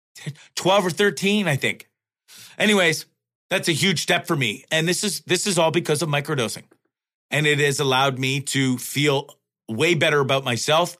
12 0.54 0.86
or 0.86 0.90
13, 0.90 1.48
I 1.48 1.56
think. 1.56 1.88
Anyways, 2.56 3.06
that's 3.50 3.68
a 3.68 3.72
huge 3.72 4.00
step 4.00 4.28
for 4.28 4.36
me. 4.36 4.64
And 4.70 4.86
this 4.86 5.02
is 5.02 5.22
this 5.22 5.44
is 5.48 5.58
all 5.58 5.72
because 5.72 6.02
of 6.02 6.08
microdosing. 6.08 6.62
And 7.30 7.46
it 7.46 7.58
has 7.58 7.80
allowed 7.80 8.18
me 8.18 8.40
to 8.40 8.78
feel 8.78 9.36
way 9.68 9.94
better 9.94 10.20
about 10.20 10.44
myself. 10.44 10.96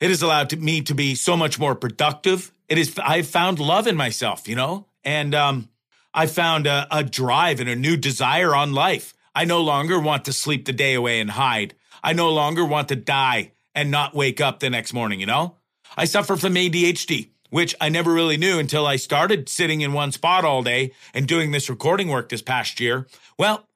It 0.00 0.10
has 0.10 0.22
allowed 0.22 0.56
me 0.58 0.80
to 0.82 0.94
be 0.94 1.14
so 1.14 1.36
much 1.36 1.58
more 1.58 1.74
productive. 1.74 2.52
It 2.68 2.78
is 2.78 2.98
I've 3.02 3.26
found 3.26 3.58
love 3.58 3.86
in 3.86 3.96
myself, 3.96 4.48
you 4.48 4.56
know? 4.56 4.86
And 5.04 5.34
um 5.34 5.68
I 6.14 6.26
found 6.26 6.66
a, 6.66 6.86
a 6.90 7.04
drive 7.04 7.60
and 7.60 7.68
a 7.68 7.76
new 7.76 7.96
desire 7.96 8.54
on 8.54 8.72
life. 8.72 9.14
I 9.34 9.44
no 9.44 9.60
longer 9.60 10.00
want 10.00 10.24
to 10.24 10.32
sleep 10.32 10.64
the 10.64 10.72
day 10.72 10.94
away 10.94 11.20
and 11.20 11.30
hide. 11.30 11.74
I 12.02 12.12
no 12.12 12.30
longer 12.30 12.64
want 12.64 12.88
to 12.88 12.96
die 12.96 13.52
and 13.74 13.90
not 13.90 14.14
wake 14.14 14.40
up 14.40 14.58
the 14.58 14.70
next 14.70 14.92
morning, 14.92 15.20
you 15.20 15.26
know? 15.26 15.56
I 15.96 16.06
suffer 16.06 16.36
from 16.36 16.54
ADHD 16.54 17.30
which 17.50 17.74
I 17.80 17.88
never 17.88 18.12
really 18.12 18.36
knew 18.36 18.58
until 18.58 18.86
I 18.86 18.96
started 18.96 19.48
sitting 19.48 19.80
in 19.80 19.92
one 19.92 20.12
spot 20.12 20.44
all 20.44 20.62
day 20.62 20.92
and 21.14 21.26
doing 21.26 21.50
this 21.50 21.70
recording 21.70 22.08
work 22.08 22.28
this 22.28 22.42
past 22.42 22.80
year. 22.80 23.06
Well, 23.38 23.67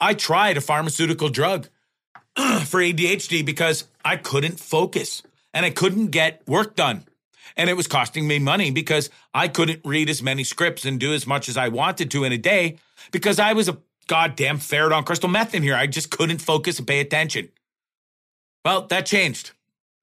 I 0.00 0.14
tried 0.14 0.56
a 0.56 0.60
pharmaceutical 0.60 1.28
drug 1.28 1.68
for 2.36 2.80
ADHD 2.80 3.44
because 3.44 3.84
I 4.04 4.16
couldn't 4.16 4.60
focus 4.60 5.22
and 5.52 5.66
I 5.66 5.70
couldn't 5.70 6.08
get 6.08 6.46
work 6.46 6.76
done. 6.76 7.04
And 7.56 7.68
it 7.68 7.76
was 7.76 7.88
costing 7.88 8.28
me 8.28 8.38
money 8.38 8.70
because 8.70 9.10
I 9.34 9.48
couldn't 9.48 9.80
read 9.84 10.08
as 10.08 10.22
many 10.22 10.44
scripts 10.44 10.84
and 10.84 11.00
do 11.00 11.12
as 11.12 11.26
much 11.26 11.48
as 11.48 11.56
I 11.56 11.68
wanted 11.68 12.10
to 12.12 12.24
in 12.24 12.32
a 12.32 12.38
day 12.38 12.78
because 13.10 13.40
I 13.40 13.52
was 13.52 13.68
a 13.68 13.78
goddamn 14.06 14.58
ferret 14.58 14.92
on 14.92 15.04
crystal 15.04 15.28
meth 15.28 15.54
in 15.54 15.62
here. 15.62 15.74
I 15.74 15.86
just 15.86 16.10
couldn't 16.10 16.38
focus 16.38 16.78
and 16.78 16.86
pay 16.86 17.00
attention. 17.00 17.48
Well, 18.64 18.86
that 18.86 19.06
changed. 19.06 19.52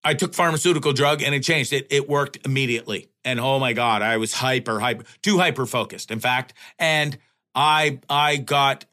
I 0.03 0.13
took 0.13 0.33
pharmaceutical 0.33 0.93
drug 0.93 1.23
and 1.23 1.33
it 1.33 1.43
changed. 1.43 1.73
It 1.73 1.87
it 1.89 2.07
worked 2.07 2.37
immediately. 2.45 3.09
And 3.23 3.39
oh 3.39 3.59
my 3.59 3.73
god, 3.73 4.01
I 4.01 4.17
was 4.17 4.33
hyper 4.33 4.79
hyper 4.79 5.03
too 5.21 5.39
hyper 5.39 5.65
focused. 5.65 6.11
In 6.11 6.19
fact, 6.19 6.53
and 6.77 7.17
I 7.55 7.99
I 8.09 8.37
got 8.37 8.85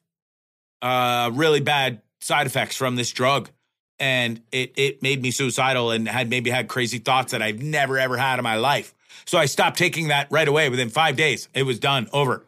uh 0.83 1.31
really 1.33 1.61
bad 1.61 2.03
side 2.21 2.47
effects 2.47 2.77
from 2.77 2.97
this 2.97 3.11
drug 3.11 3.51
and 3.99 4.43
it 4.51 4.73
it 4.77 5.03
made 5.03 5.23
me 5.23 5.31
suicidal 5.31 5.93
and 5.93 6.09
had 6.09 6.29
maybe 6.29 6.51
had 6.51 6.69
crazy 6.69 6.99
thoughts 6.99 7.33
that 7.33 7.41
I've 7.41 7.63
never 7.63 7.99
ever 7.99 8.17
had 8.17 8.39
in 8.39 8.43
my 8.43 8.57
life. 8.57 8.95
So 9.25 9.39
I 9.39 9.47
stopped 9.47 9.79
taking 9.79 10.09
that 10.09 10.27
right 10.31 10.49
away 10.49 10.69
within 10.69 10.89
5 10.89 11.15
days. 11.17 11.49
It 11.55 11.63
was 11.63 11.79
done, 11.79 12.09
over. 12.13 12.45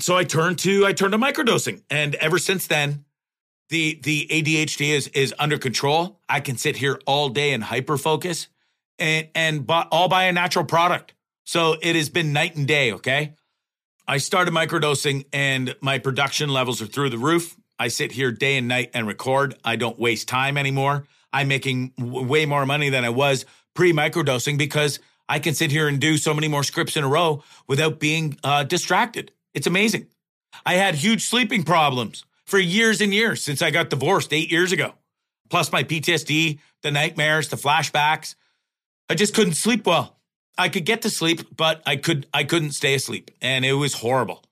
So 0.00 0.16
I 0.16 0.24
turned 0.24 0.58
to 0.60 0.86
I 0.86 0.92
turned 0.92 1.12
to 1.12 1.18
microdosing 1.18 1.82
and 1.90 2.14
ever 2.16 2.38
since 2.38 2.66
then 2.66 3.04
the 3.68 4.00
the 4.02 4.26
ADHD 4.30 4.90
is 4.90 5.08
is 5.08 5.34
under 5.38 5.58
control. 5.58 6.20
I 6.28 6.40
can 6.40 6.56
sit 6.56 6.76
here 6.76 7.00
all 7.06 7.28
day 7.28 7.52
and 7.52 7.62
hyper 7.62 7.98
focus 7.98 8.48
and 8.98 9.28
and 9.34 9.66
all 9.68 10.08
by 10.08 10.24
a 10.24 10.32
natural 10.32 10.64
product. 10.64 11.14
So 11.44 11.76
it 11.82 11.94
has 11.96 12.08
been 12.08 12.32
night 12.32 12.56
and 12.56 12.66
day, 12.66 12.92
okay? 12.92 13.34
I 14.08 14.16
started 14.18 14.52
microdosing 14.52 15.26
and 15.32 15.76
my 15.80 15.98
production 15.98 16.48
levels 16.48 16.80
are 16.80 16.86
through 16.86 17.10
the 17.10 17.18
roof. 17.18 17.56
I 17.78 17.88
sit 17.88 18.12
here 18.12 18.30
day 18.30 18.56
and 18.56 18.68
night 18.68 18.90
and 18.94 19.06
record. 19.06 19.56
I 19.64 19.76
don't 19.76 19.98
waste 19.98 20.28
time 20.28 20.56
anymore. 20.56 21.06
I'm 21.32 21.48
making 21.48 21.92
w- 21.98 22.26
way 22.26 22.46
more 22.46 22.64
money 22.66 22.88
than 22.90 23.04
I 23.04 23.10
was 23.10 23.44
pre 23.74 23.92
microdosing 23.92 24.56
because 24.56 25.00
I 25.28 25.38
can 25.38 25.54
sit 25.54 25.70
here 25.70 25.88
and 25.88 26.00
do 26.00 26.16
so 26.16 26.34
many 26.34 26.48
more 26.48 26.62
scripts 26.62 26.96
in 26.96 27.04
a 27.04 27.08
row 27.08 27.42
without 27.66 27.98
being 27.98 28.38
uh, 28.44 28.64
distracted. 28.64 29.32
It's 29.54 29.66
amazing. 29.66 30.06
I 30.64 30.74
had 30.74 30.94
huge 30.94 31.24
sleeping 31.24 31.64
problems 31.64 32.24
for 32.44 32.58
years 32.58 33.00
and 33.00 33.12
years 33.12 33.42
since 33.42 33.62
I 33.62 33.70
got 33.70 33.90
divorced 33.90 34.32
eight 34.32 34.50
years 34.50 34.72
ago. 34.72 34.94
Plus 35.50 35.72
my 35.72 35.82
PTSD, 35.82 36.58
the 36.82 36.90
nightmares, 36.90 37.48
the 37.48 37.56
flashbacks. 37.56 38.34
I 39.08 39.14
just 39.14 39.34
couldn't 39.34 39.54
sleep 39.54 39.86
well. 39.86 40.18
I 40.56 40.68
could 40.68 40.84
get 40.84 41.02
to 41.02 41.10
sleep, 41.10 41.56
but 41.56 41.82
I 41.84 41.96
could 41.96 42.26
I 42.32 42.44
couldn't 42.44 42.72
stay 42.72 42.94
asleep, 42.94 43.30
and 43.42 43.64
it 43.64 43.72
was 43.72 43.94
horrible. 43.94 44.44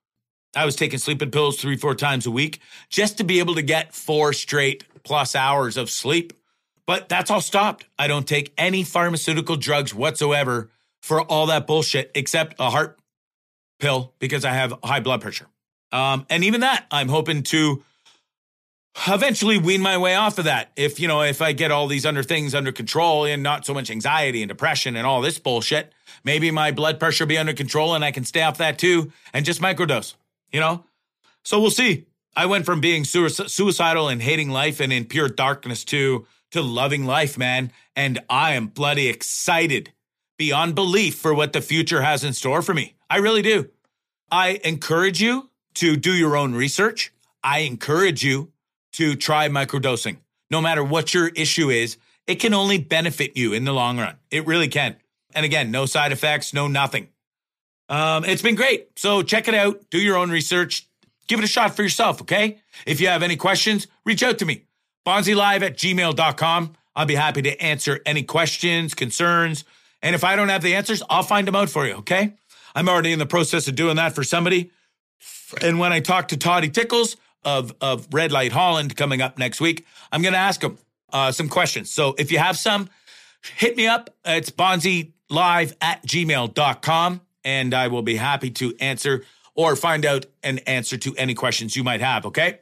I 0.55 0.65
was 0.65 0.77
taking 0.77 0.99
sleeping 0.99 1.31
pills 1.31 1.61
three, 1.61 1.77
four 1.77 1.95
times 1.95 2.27
a 2.27 2.31
week 2.31 2.61
just 2.89 3.19
to 3.19 3.25
be 3.25 3.39
able 3.39 3.55
to 3.55 3.63
get 3.63 3.95
four 3.95 4.33
straight 4.33 4.85
plus 5.03 5.35
hours 5.35 5.77
of 5.77 5.91
sleep. 5.91 6.33
But 6.87 7.09
that's 7.09 7.31
all 7.31 7.41
stopped. 7.41 7.87
I 7.99 8.07
don't 8.07 8.27
take 8.27 8.53
any 8.59 8.83
pharmaceutical 8.83 9.57
drugs 9.57 9.95
whatsoever 9.95 10.71
for 11.01 11.21
all 11.23 11.47
that 11.47 11.67
bullshit 11.67 12.11
except 12.15 12.57
a 12.59 12.71
heart 12.71 12.99
pill 13.79 14.13
because 14.19 14.45
I 14.45 14.53
have 14.53 14.75
high 14.85 15.01
blood 15.01 15.21
pressure. 15.21 15.47
Um, 15.91 16.27
and 16.29 16.45
even 16.45 16.61
that, 16.61 16.87
I'm 16.91 17.09
hoping 17.09 17.43
to 17.45 17.83
eventually 19.09 19.59
wean 19.59 19.81
my 19.81 19.97
way 19.99 20.15
off 20.15 20.39
of 20.39 20.45
that. 20.45 20.71
If, 20.77 21.01
you 21.01 21.09
know, 21.09 21.23
if 21.23 21.41
I 21.41 21.53
get 21.53 21.71
all 21.71 21.87
these 21.87 22.05
other 22.05 22.23
things 22.23 22.55
under 22.55 22.73
control 22.73 23.25
and 23.25 23.43
not 23.43 23.65
so 23.65 23.73
much 23.73 23.91
anxiety 23.91 24.43
and 24.43 24.49
depression 24.49 24.97
and 24.97 25.07
all 25.07 25.21
this 25.21 25.39
bullshit, 25.39 25.93
maybe 26.25 26.51
my 26.51 26.73
blood 26.73 27.01
pressure 27.01 27.27
be 27.27 27.39
under 27.39 27.53
control 27.55 27.95
and 27.95 28.05
I 28.05 28.11
can 28.11 28.25
stay 28.25 28.43
off 28.43 28.59
that 28.59 28.79
too 28.79 29.13
and 29.33 29.45
just 29.45 29.61
microdose 29.61 30.15
you 30.53 30.61
know? 30.61 30.85
So 31.43 31.61
we'll 31.61 31.71
see. 31.71 32.07
I 32.37 32.47
went 32.47 32.65
from 32.65 32.81
being 32.81 33.05
suicidal 33.05 34.09
and 34.09 34.23
hating 34.23 34.51
life 34.51 34.81
and 34.81 34.93
in 34.93 35.05
pure 35.05 35.29
darkness 35.29 35.85
to 35.87 36.27
to 36.53 36.63
loving 36.63 37.05
life, 37.05 37.37
man. 37.37 37.73
And 37.97 38.21
I 38.29 38.53
am 38.53 38.69
bloody 38.69 39.09
excited 39.09 39.93
beyond 40.39 40.75
belief 40.75 41.17
for 41.17 41.35
what 41.35 41.53
the 41.53 41.61
future 41.61 42.03
has 42.03 42.25
in 42.25 42.33
store 42.33 42.63
for 42.63 42.75
me. 42.75 42.95
I 43.11 43.19
really 43.19 43.43
do. 43.43 43.71
I 44.31 44.61
encourage 44.65 45.21
you 45.21 45.51
to 45.75 45.97
do 45.97 46.13
your 46.13 46.37
own 46.37 46.55
research. 46.55 47.13
I 47.43 47.61
encourage 47.61 48.23
you 48.23 48.53
to 48.93 49.15
try 49.15 49.49
microdosing. 49.49 50.19
No 50.51 50.61
matter 50.61 50.85
what 50.85 51.15
your 51.15 51.29
issue 51.29 51.71
is, 51.71 51.97
it 52.27 52.37
can 52.37 52.55
only 52.55 52.79
benefit 52.79 53.37
you 53.37 53.53
in 53.53 53.65
the 53.65 53.73
long 53.73 53.99
run. 53.99 54.17
It 54.31 54.47
really 54.47 54.69
can. 54.69 54.97
And 55.35 55.45
again, 55.45 55.71
no 55.71 55.87
side 55.87 56.13
effects, 56.13 56.53
no 56.53 56.69
nothing. 56.69 57.09
Um, 57.93 58.25
it's 58.25 58.41
been 58.41 58.55
great. 58.55 58.99
So 58.99 59.23
check 59.23 59.49
it 59.49 59.55
out. 59.55 59.91
Do 59.91 59.99
your 59.99 60.17
own 60.17 60.31
research. 60.31 60.89
Give 61.29 61.39
it 61.39 61.45
a 61.45 61.49
shot 61.49 61.77
for 61.77 61.83
yourself, 61.83 62.23
okay? 62.23 62.59
If 62.87 63.03
you 63.03 63.09
have 63.09 63.23
any 63.23 63.37
questions, 63.37 63.87
reach 64.07 64.23
out 64.23 64.39
to 64.39 64.47
me. 64.47 64.65
BonziLive 65.07 65.61
at 65.61 65.77
gmail.com. 65.77 66.73
I'll 66.97 67.07
be 67.07 67.15
happy 67.15 67.43
to 67.43 67.63
answer 67.63 68.01
any 68.07 68.23
questions, 68.23 68.95
concerns. 68.95 69.65
And 70.01 70.15
if 70.15 70.25
I 70.25 70.37
don't 70.37 70.49
have 70.49 70.63
the 70.63 70.75
answers, 70.75 71.03
I'll 71.11 71.23
find 71.23 71.47
them 71.47 71.55
out 71.55 71.69
for 71.69 71.87
you, 71.87 71.97
okay? 71.97 72.33
I'm 72.75 72.89
already 72.89 73.13
in 73.13 73.19
the 73.19 73.27
process 73.27 73.69
of 73.69 73.75
doing 73.75 73.97
that 73.97 74.15
for 74.15 74.25
somebody. 74.25 74.71
And 75.61 75.79
when 75.79 75.93
I 75.93 76.01
talk 76.01 76.29
to 76.29 76.39
Toddy 76.39 76.71
Tickles 76.71 77.19
of, 77.45 77.75
of 77.83 78.09
Red 78.11 78.33
Light 78.33 78.53
Holland 78.53 78.97
coming 78.97 79.21
up 79.21 79.37
next 79.37 79.61
week, 79.61 79.85
I'm 80.11 80.23
going 80.23 80.33
to 80.33 80.39
ask 80.39 80.63
him 80.63 80.79
uh, 81.13 81.31
some 81.31 81.51
questions. 81.51 81.91
So 81.91 82.15
if 82.17 82.33
you 82.33 82.39
have 82.39 82.57
some, 82.57 82.89
hit 83.57 83.77
me 83.77 83.87
up. 83.87 84.09
It's 84.25 84.49
bonzilive 84.49 85.75
at 85.83 86.07
gmail.com 86.07 87.21
and 87.45 87.75
I 87.75 87.89
will 87.89 88.03
be 88.03 88.17
happy 88.17 88.51
to 88.51 88.75
answer 88.81 89.25
or 89.55 89.77
find 89.77 90.07
out 90.07 90.27
an 90.43 90.59
answer 90.61 90.97
to 90.99 91.15
any 91.17 91.35
questions 91.35 91.77
you 91.77 91.85
might 91.85 92.01
have. 92.01 92.27
Okay. 92.27 92.61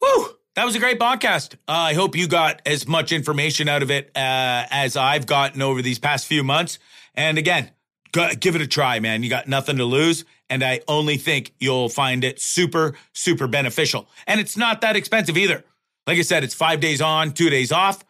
Woo! 0.00 0.28
That 0.54 0.64
was 0.64 0.74
a 0.74 0.78
great 0.78 0.98
podcast. 0.98 1.54
Uh, 1.68 1.72
I 1.72 1.94
hope 1.94 2.16
you 2.16 2.26
got 2.26 2.62
as 2.64 2.88
much 2.88 3.12
information 3.12 3.68
out 3.68 3.82
of 3.82 3.90
it 3.90 4.10
uh, 4.16 4.64
as 4.70 4.96
I've 4.96 5.26
gotten 5.26 5.60
over 5.60 5.82
these 5.82 5.98
past 5.98 6.26
few 6.26 6.42
months. 6.42 6.78
And 7.14 7.36
again, 7.36 7.70
go, 8.12 8.30
give 8.40 8.56
it 8.56 8.62
a 8.62 8.66
try, 8.66 8.98
man. 9.00 9.22
You 9.22 9.28
got 9.28 9.48
nothing 9.48 9.76
to 9.76 9.84
lose. 9.84 10.24
And 10.48 10.62
I 10.62 10.80
only 10.88 11.18
think 11.18 11.52
you'll 11.58 11.88
find 11.88 12.24
it 12.24 12.40
super, 12.40 12.94
super 13.12 13.46
beneficial. 13.46 14.08
And 14.26 14.40
it's 14.40 14.56
not 14.56 14.80
that 14.80 14.96
expensive 14.96 15.36
either. 15.36 15.62
Like 16.06 16.18
I 16.18 16.22
said, 16.22 16.42
it's 16.44 16.54
five 16.54 16.80
days 16.80 17.02
on, 17.02 17.32
two 17.32 17.50
days 17.50 17.70
off. 17.72 18.02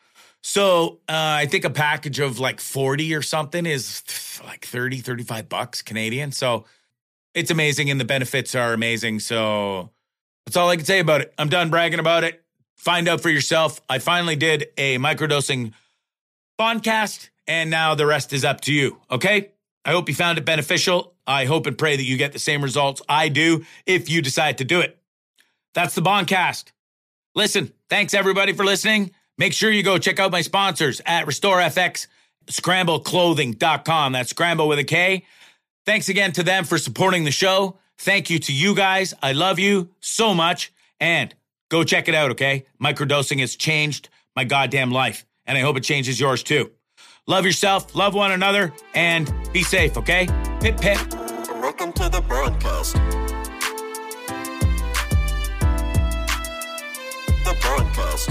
So 0.43 1.01
uh, 1.09 1.43
I 1.43 1.47
think 1.47 1.65
a 1.65 1.71
package 1.71 2.21
of 2.21 2.39
like 2.39 2.61
40 2.61 3.15
or 3.15 3.23
something 3.23 3.67
is 3.67 4.03
like 4.45 4.65
30, 4.65 4.99
35 4.99 5.49
bucks 5.49 5.83
Canadian. 5.83 6.33
So 6.33 6.65
it's 7.35 7.51
amazing 7.51 7.91
and 7.91 8.01
the 8.01 8.05
benefits 8.05 8.55
are 8.55 8.73
amazing. 8.73 9.21
So 9.21 9.91
that's 10.45 10.57
all 10.57 10.69
I 10.69 10.77
can 10.77 10.85
say 10.85 11.01
about 11.01 11.21
it. 11.21 11.35
I'm 11.37 11.49
done 11.49 11.71
bragging 11.71 11.99
about 11.99 12.25
it. 12.25 12.43
Find 12.77 13.09
out 13.09 13.21
for 13.21 13.31
yourself. 13.31 13.81
I 13.89 13.99
finally 13.99 14.37
did 14.37 14.69
a 14.77 14.99
microdosing 14.99 15.73
podcast 16.61 17.31
and 17.49 17.69
now 17.71 17.95
the 17.95 18.07
rest 18.07 18.33
is 18.33 18.45
up 18.45 18.61
to 18.63 18.73
you. 18.73 19.01
Okay. 19.11 19.51
I 19.85 19.91
hope 19.91 20.09
you 20.09 20.15
found 20.15 20.39
it 20.39 20.45
beneficial. 20.45 21.15
I 21.27 21.45
hope 21.45 21.67
and 21.67 21.77
pray 21.77 21.97
that 21.97 22.05
you 22.05 22.17
get 22.17 22.33
the 22.33 22.39
same 22.39 22.63
results 22.63 23.03
I 23.09 23.29
do 23.29 23.65
if 23.85 24.09
you 24.09 24.23
decide 24.23 24.59
to 24.59 24.65
do 24.65 24.81
it. 24.81 24.99
That's 25.75 25.95
the 25.95 26.03
Bondcast. 26.03 26.73
Listen, 27.35 27.73
thanks 27.91 28.15
everybody 28.15 28.53
for 28.53 28.65
listening. 28.65 29.13
Make 29.39 29.53
sure 29.53 29.71
you 29.71 29.83
go 29.83 29.99
check 29.99 30.19
out 30.19 30.33
my 30.33 30.41
sponsors 30.41 31.01
at 31.05 31.27
RestoreFX, 31.27 32.07
skrambleclothing.com. 32.47 34.13
That's 34.13 34.31
scramble 34.31 34.69
with 34.69 34.79
a 34.79 34.85
K. 34.85 35.25
Thanks 35.85 36.09
again 36.09 36.33
to 36.33 36.43
them 36.43 36.65
for 36.65 36.79
supporting 36.79 37.25
the 37.25 37.31
show. 37.31 37.79
Thank 37.99 38.31
you 38.31 38.39
to 38.41 38.53
you 38.53 38.75
guys. 38.75 39.15
I 39.23 39.33
love 39.33 39.59
you 39.59 39.91
so 40.01 40.35
much. 40.35 40.73
And 41.01 41.35
go 41.69 41.85
check 41.85 42.09
it 42.09 42.15
out, 42.15 42.31
okay? 42.33 42.67
Microdosing 42.83 43.41
has 43.41 43.57
changed 43.57 44.09
my 44.35 44.45
goddamn 44.45 44.91
life, 44.91 45.27
and 45.47 45.57
I 45.57 45.61
hope 45.61 45.77
it 45.77 45.85
changes 45.85 46.19
yours 46.19 46.43
too. 46.43 46.71
Love 47.27 47.45
yourself, 47.45 47.95
love 47.95 48.15
one 48.15 48.33
another, 48.33 48.73
and 48.95 49.33
be 49.53 49.63
safe, 49.63 49.97
okay? 49.97 50.29
Pip 50.61 50.81
pip. 50.81 50.99
Welcome 51.61 51.93
to 51.95 52.09
the 52.09 52.23
broadcast. 52.27 52.95
The 57.45 57.57
broadcast. 57.61 58.31